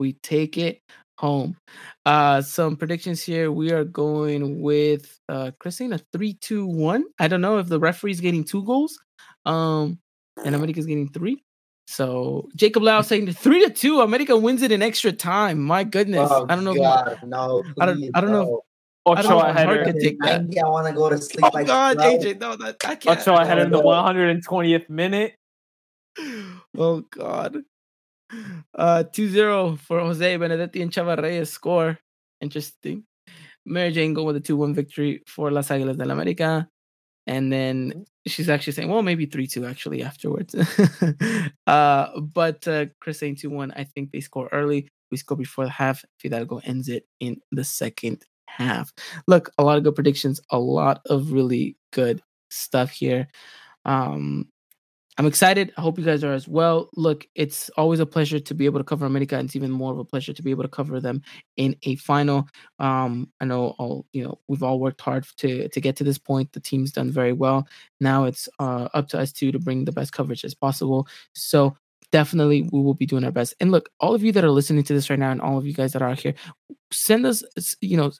[0.00, 0.80] We take it
[1.18, 1.56] home.
[2.04, 3.52] Uh some predictions here.
[3.52, 7.02] We are going with uh Christine a 3-2-1.
[7.20, 8.98] I don't know if the referee's getting two goals.
[9.46, 9.98] Um
[10.44, 11.42] and America's getting three.
[11.86, 14.00] So Jacob Lau saying three to two.
[14.00, 15.60] America wins it in extra time.
[15.62, 16.28] My goodness.
[16.32, 16.72] Oh, I don't know.
[16.72, 17.62] if- God, no.
[17.80, 18.60] I don't- I don't know no.
[19.06, 19.92] I don't know Ochoa if my heart header.
[19.92, 20.40] could take that.
[20.64, 21.44] I want to go to sleep.
[21.44, 22.20] Oh like God, 12.
[22.22, 23.18] AJ, no, that I can't.
[23.20, 25.34] Ochoa header in the 120th minute.
[26.76, 27.62] Oh God.
[28.74, 31.98] Uh 2-0 for Jose Benedetti and Chava Reyes score.
[32.40, 33.04] Interesting.
[33.66, 36.66] Mary Jane go with a 2-1 victory for Las Águilas del América.
[37.26, 40.54] And then she's actually saying, well, maybe 3-2 actually afterwards.
[41.66, 44.88] uh, but uh, Chris saying 2-1, I think they score early.
[45.10, 46.04] We score before the half.
[46.18, 48.92] Fidalgo ends it in the second half.
[49.26, 52.20] Look, a lot of good predictions, a lot of really good
[52.50, 53.28] stuff here.
[53.84, 54.48] Um,
[55.16, 55.72] I'm excited.
[55.76, 56.90] I hope you guys are as well.
[56.96, 59.92] Look, it's always a pleasure to be able to cover America, and it's even more
[59.92, 61.22] of a pleasure to be able to cover them
[61.56, 62.48] in a final.
[62.80, 66.18] Um, I know all you know we've all worked hard to to get to this
[66.18, 66.52] point.
[66.52, 67.68] The team's done very well.
[68.00, 71.06] Now it's uh, up to us too to bring the best coverage as possible.
[71.32, 71.76] So
[72.10, 73.54] definitely we will be doing our best.
[73.60, 75.66] And look, all of you that are listening to this right now, and all of
[75.66, 76.34] you guys that are here,
[76.90, 77.44] send us
[77.80, 78.10] you know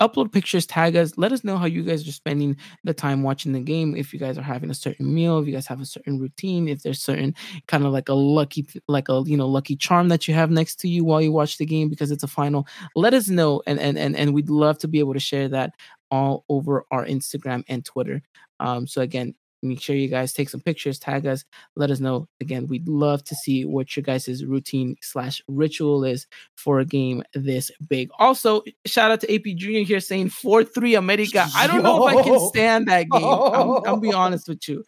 [0.00, 3.52] upload pictures, tag us, let us know how you guys are spending the time watching
[3.52, 3.96] the game.
[3.96, 6.68] If you guys are having a certain meal, if you guys have a certain routine,
[6.68, 7.34] if there's certain
[7.66, 10.76] kind of like a lucky, like a you know lucky charm that you have next
[10.80, 12.66] to you while you watch the game because it's a final.
[12.94, 15.72] Let us know, and and and and we'd love to be able to share that
[16.10, 18.22] all over our Instagram and Twitter.
[18.60, 19.34] Um, so again.
[19.68, 21.44] Make sure you guys take some pictures, tag us,
[21.76, 22.26] let us know.
[22.40, 27.22] Again, we'd love to see what your guys' routine slash ritual is for a game
[27.34, 28.10] this big.
[28.18, 31.46] Also, shout out to AP Junior here saying 4-3 America.
[31.54, 33.24] I don't know if I can stand that game.
[33.24, 34.84] I'm, I'm be honest with you.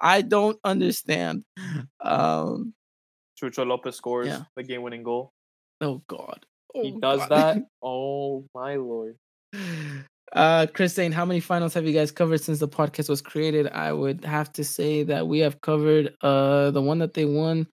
[0.00, 1.44] I don't understand.
[2.00, 2.74] Um,
[3.40, 4.42] Chucho Lopez scores Yeah.
[4.56, 5.30] the game winning goal.
[5.80, 6.44] oh God.
[6.74, 7.30] He Oh, does God.
[7.30, 7.62] that.
[7.82, 9.16] Oh my lord.
[10.32, 13.66] Uh, Chris saying, how many finals have you guys covered since the podcast was created?
[13.68, 17.66] I would have to say that we have covered uh the one that they won,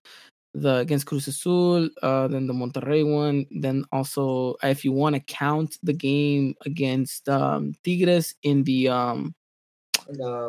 [0.54, 5.20] the against Cruz Azul, uh, then the Monterrey one, then also if you want to
[5.20, 9.34] count the game against um Tigres in the um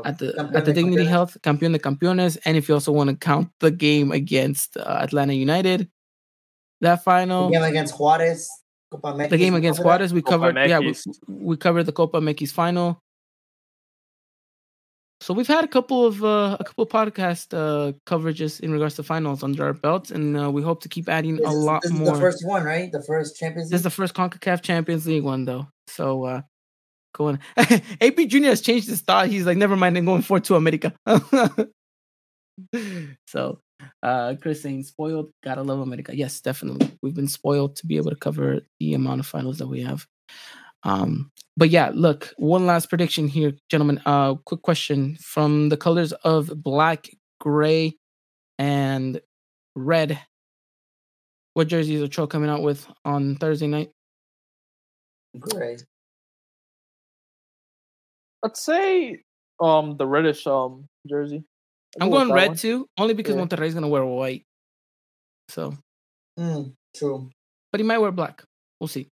[0.05, 1.07] at the at the Dignity Campeones.
[1.07, 4.99] Health Campeón de Campeones, and if you also want to count the game against uh,
[5.01, 5.89] Atlanta United,
[6.81, 8.49] that final, The game against Juarez.
[8.91, 9.97] Copa the game against cover that?
[9.99, 10.67] Juarez, we Copa covered.
[10.69, 10.95] Yeah, we,
[11.27, 12.99] we covered the Copa MX final.
[15.21, 18.95] So we've had a couple of uh, a couple of podcast uh, coverages in regards
[18.95, 21.55] to finals under our belts, and uh, we hope to keep adding This a is-
[21.55, 22.13] lot this is more.
[22.13, 22.89] the first one, right?
[22.91, 23.91] The first Champions This is League.
[23.91, 25.67] the first Concacaf Champions League one, though.
[25.87, 26.41] So uh
[27.13, 29.27] going AP Junior has changed his thought.
[29.27, 30.93] He's like, never mind, I'm going for to America.
[33.27, 33.59] so
[34.03, 36.15] uh Chris saying spoiled, gotta love America.
[36.15, 36.91] Yes, definitely.
[37.01, 40.07] We've been spoiled to be able to cover the amount of finals that we have.
[40.83, 44.01] Um, but yeah, look, one last prediction here, gentlemen.
[44.05, 47.09] Uh quick question from the colors of black,
[47.39, 47.95] gray,
[48.57, 49.19] and
[49.75, 50.19] red.
[51.53, 53.91] What jerseys are Ochoa coming out with on Thursday night?
[55.37, 55.83] Great.
[58.43, 59.23] I'd say
[59.59, 61.43] um the reddish um jersey.
[61.97, 62.57] I'd I'm going red one.
[62.57, 63.41] too, only because Yeah.
[63.41, 64.43] Monterrey's gonna wear white.
[65.49, 65.75] So,
[66.39, 67.29] Mm, true.
[67.71, 68.43] but he might wear black.
[68.79, 69.07] We'll see.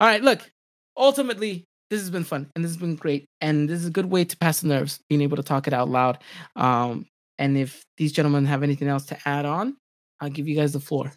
[0.00, 0.50] All right, look.
[0.96, 4.06] Ultimately, this has been fun and this has been great, and this is a good
[4.10, 6.18] way to pass the nerves, being able to talk it out loud.
[6.56, 7.06] Um,
[7.38, 9.76] and if these gentlemen have anything else to add on,
[10.20, 11.12] I'll give you guys the floor.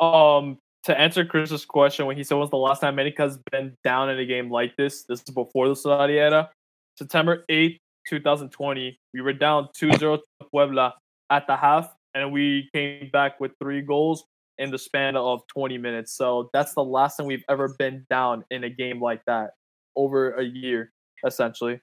[0.00, 4.10] Um, to answer Chris's question, when he said, "When's the last time America's been down
[4.10, 6.50] in a game like this?" This is before the Solari era.
[6.98, 7.78] September eighth,
[8.08, 8.98] two thousand twenty.
[9.14, 10.94] We were down 2-0 to Puebla
[11.30, 14.24] at the half, and we came back with three goals
[14.58, 16.16] in the span of twenty minutes.
[16.16, 19.50] So that's the last time we've ever been down in a game like that
[19.96, 20.92] over a year,
[21.26, 21.80] essentially.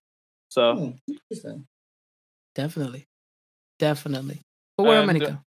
[0.49, 0.76] So.
[0.76, 1.67] Hmm, interesting.
[2.55, 3.07] Definitely,
[3.78, 4.41] definitely.
[4.78, 5.43] But we're And, uh, America.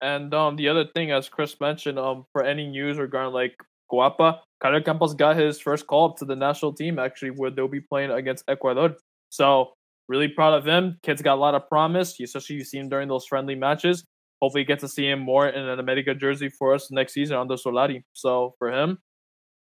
[0.00, 3.56] And um, the other thing, as Chris mentioned, um, for any news regarding like
[3.92, 7.68] Guapa, Carlos Campos got his first call up to the national team actually, where they'll
[7.68, 8.96] be playing against Ecuador.
[9.30, 9.72] So
[10.08, 10.98] really proud of him.
[11.02, 14.04] Kid's got a lot of promise, especially you see him during those friendly matches.
[14.40, 17.56] hopefully get to see him more in an America jersey for us next season under
[17.56, 18.02] Solari.
[18.12, 18.98] So for him,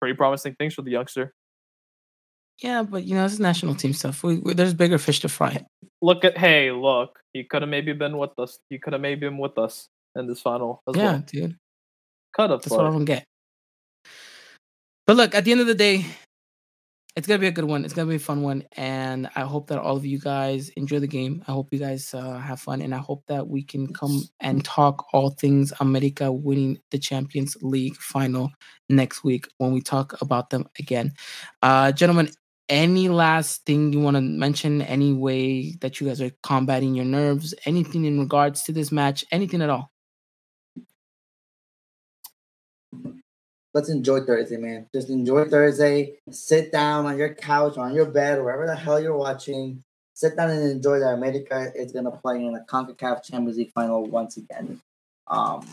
[0.01, 1.33] pretty promising things for the youngster.
[2.63, 4.23] Yeah, but you know, this is national team stuff.
[4.23, 5.65] We, we, there's bigger fish to fry.
[6.01, 8.59] Look at hey, look, he could have maybe been with us.
[8.69, 10.83] He could have maybe been with us in this final.
[10.89, 11.25] As yeah, well.
[11.27, 11.57] dude.
[12.35, 12.63] Could have.
[12.63, 13.25] That's what I don't get.
[15.07, 16.07] But look, at the end of the day,
[17.15, 17.85] it's gonna be a good one.
[17.85, 20.99] It's gonna be a fun one, and I hope that all of you guys enjoy
[20.99, 21.45] the game.
[21.47, 24.65] I hope you guys uh, have fun, and I hope that we can come and
[24.65, 28.51] talk all things America winning the Champions League final
[28.89, 31.13] next week when we talk about them again.
[31.61, 32.31] Uh, gentlemen,
[32.71, 34.81] any last thing you want to mention?
[34.81, 37.55] Any way that you guys are combating your nerves?
[37.67, 39.25] Anything in regards to this match?
[39.31, 39.92] Anything at all?
[43.75, 44.87] Let's enjoy Thursday, man.
[44.95, 46.19] Just enjoy Thursday.
[46.31, 49.83] Sit down on your couch, on your bed, wherever the hell you're watching.
[50.15, 54.05] Sit down and enjoy that America is gonna play in the CONCACAF Champions League final
[54.05, 54.81] once again.
[55.27, 55.67] Um,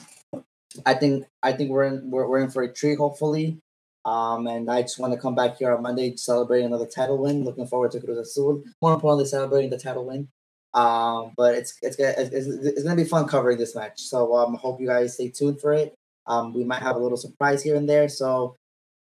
[0.86, 3.60] I think I think we're in we're, we're in for a treat, hopefully.
[4.06, 7.44] Um, and I just want to come back here on Monday celebrating another title win.
[7.44, 8.64] Looking forward to Cruz Azul.
[8.82, 10.30] More importantly, celebrating the title win.
[10.74, 14.02] Um, but it's it's gonna it's, it's gonna be fun covering this match.
[14.02, 15.96] So um, hope you guys stay tuned for it.
[16.30, 18.08] Um, we might have a little surprise here and there.
[18.08, 18.56] So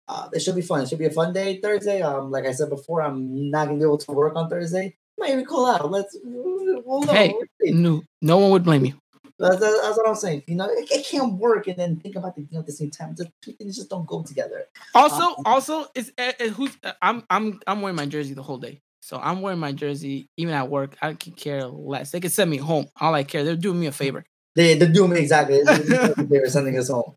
[0.07, 0.81] uh, it should be fun.
[0.81, 2.01] It should be a fun day Thursday.
[2.01, 4.95] Um, like I said before, I'm not gonna be able to work on Thursday.
[5.19, 5.91] Might even call out.
[5.91, 6.17] Let's.
[6.23, 7.33] We'll hey,
[7.65, 8.93] no, no one would blame you.
[9.39, 10.43] That's, that's, that's, what I'm saying.
[10.47, 12.71] You know, it, it, can't work and then think about the you know, at the
[12.71, 13.15] same time.
[13.15, 14.65] Just two things just don't go together.
[14.95, 18.57] Also, um, also, is uh, who's uh, I'm I'm I'm wearing my jersey the whole
[18.57, 18.81] day.
[19.01, 20.97] So I'm wearing my jersey even at work.
[21.01, 22.11] I can care less.
[22.11, 22.87] They can send me home.
[22.99, 23.43] All I care.
[23.43, 24.23] They're doing me a favor.
[24.57, 25.61] They they're doing me exactly.
[25.63, 27.13] they were sending us home.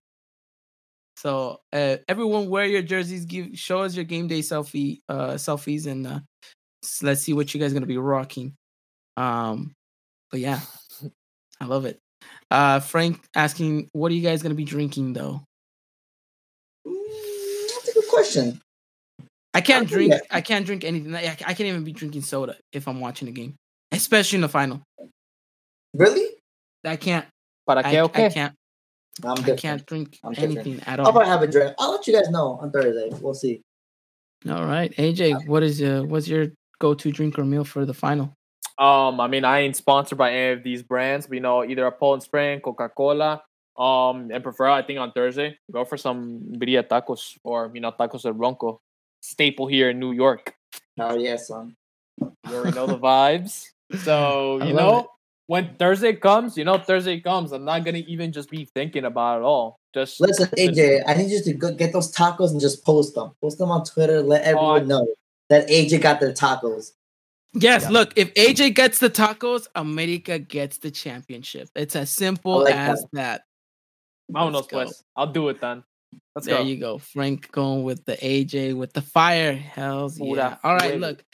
[1.17, 3.25] So uh, everyone, wear your jerseys.
[3.25, 6.21] Give show us your game day selfie uh, selfies, and uh,
[7.01, 8.53] let's see what you guys are gonna be rocking.
[9.17, 9.73] Um,
[10.31, 10.61] but yeah,
[11.61, 11.99] I love it.
[12.51, 15.41] Uh, Frank asking, what are you guys gonna be drinking though?
[16.87, 18.61] Mm, that's a good question.
[19.55, 20.15] I can't I drink.
[20.31, 21.15] I can't drink anything.
[21.15, 23.57] I, I can't even be drinking soda if I'm watching a game,
[23.93, 24.83] especially in the final.
[25.95, 26.40] Really?
[26.85, 27.27] I can't.
[27.67, 28.27] Para I, okay.
[28.27, 28.55] I can't.
[29.25, 30.89] I'm I can't drink I'm anything different.
[30.89, 31.75] at I'll probably have a drink.
[31.79, 33.11] I'll let you guys know on Thursday.
[33.21, 33.63] We'll see.
[34.49, 36.47] All right, AJ, what is uh, what's your
[36.79, 38.35] go-to drink or meal for the final?
[38.79, 41.29] Um, I mean, I ain't sponsored by any of these brands.
[41.29, 43.43] We know either a Poland Spring, Coca Cola.
[43.77, 47.93] Um, and prefer I think on Thursday go for some birria tacos or you know
[47.93, 48.81] tacos de bronco,
[49.21, 50.55] staple here in New York.
[50.99, 51.77] Oh yes, son.
[52.21, 53.67] You already know the vibes.
[54.05, 55.07] So you know it.
[55.51, 57.51] When Thursday comes, you know Thursday comes.
[57.51, 59.81] I'm not gonna even just be thinking about it all.
[59.93, 63.33] Just Listen, AJ, I need you to go get those tacos and just post them.
[63.41, 64.23] Post them on Twitter.
[64.23, 65.09] Let oh, everyone I- know
[65.49, 66.93] that AJ got their tacos.
[67.53, 67.89] Yes, Yeah.
[67.91, 71.69] look, if AJ gets the tacos, America gets the championship.
[71.75, 73.43] It's as simple like as that.
[74.33, 74.77] Vámonos Let's go.
[74.85, 75.03] pues.
[75.17, 75.83] I'll do it then.
[76.37, 76.63] Let's there go.
[76.63, 76.99] you go.
[76.99, 79.53] Frank going with the AJ with the fire.
[79.53, 80.25] Hells yeah.
[80.27, 81.07] Pura All right, fuego.
[81.09, 81.25] look.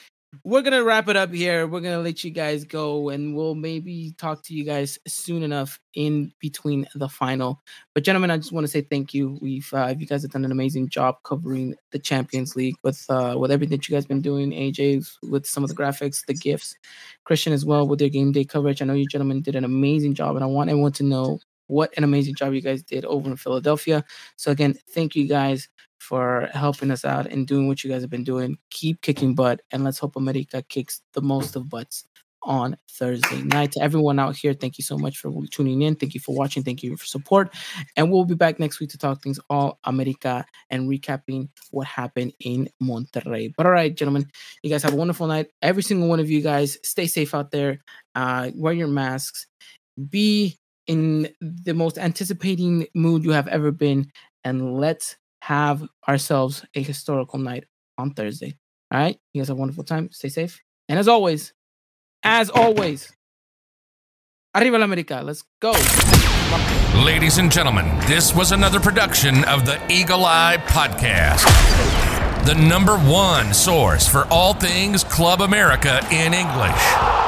[0.43, 1.67] We're gonna wrap it up here.
[1.67, 5.79] We're gonna let you guys go and we'll maybe talk to you guys soon enough
[5.93, 7.61] in between the final.
[7.93, 9.39] But gentlemen, I just want to say thank you.
[9.41, 13.35] We've uh, you guys have done an amazing job covering the Champions League with uh
[13.37, 16.75] with everything that you guys been doing, AJ with some of the graphics, the gifts,
[17.23, 18.81] Christian as well with their game day coverage.
[18.81, 21.93] I know you gentlemen did an amazing job, and I want everyone to know what
[21.97, 24.03] an amazing job you guys did over in Philadelphia.
[24.35, 28.09] So again, thank you guys for helping us out and doing what you guys have
[28.09, 28.57] been doing.
[28.69, 32.05] Keep kicking butt, and let's hope America kicks the most of butts
[32.43, 33.71] on Thursday night.
[33.73, 35.95] To everyone out here, thank you so much for tuning in.
[35.95, 36.63] Thank you for watching.
[36.63, 37.53] Thank you for support.
[37.95, 42.33] And we'll be back next week to talk things all America and recapping what happened
[42.39, 43.53] in Monterrey.
[43.55, 44.29] But all right, gentlemen,
[44.63, 45.47] you guys have a wonderful night.
[45.61, 47.79] Every single one of you guys, stay safe out there.
[48.15, 49.47] Uh, wear your masks.
[50.09, 50.57] Be
[50.87, 54.11] in the most anticipating mood you have ever been,
[54.43, 57.65] and let's have ourselves a historical night
[57.97, 58.57] on Thursday.
[58.91, 60.09] All right, you guys have a wonderful time.
[60.11, 61.53] Stay safe, and as always,
[62.23, 63.11] as always,
[64.55, 65.21] arriba la America.
[65.23, 65.73] Let's go.
[67.03, 71.45] Ladies and gentlemen, this was another production of the Eagle Eye Podcast,
[72.45, 77.27] the number one source for all things Club America in English.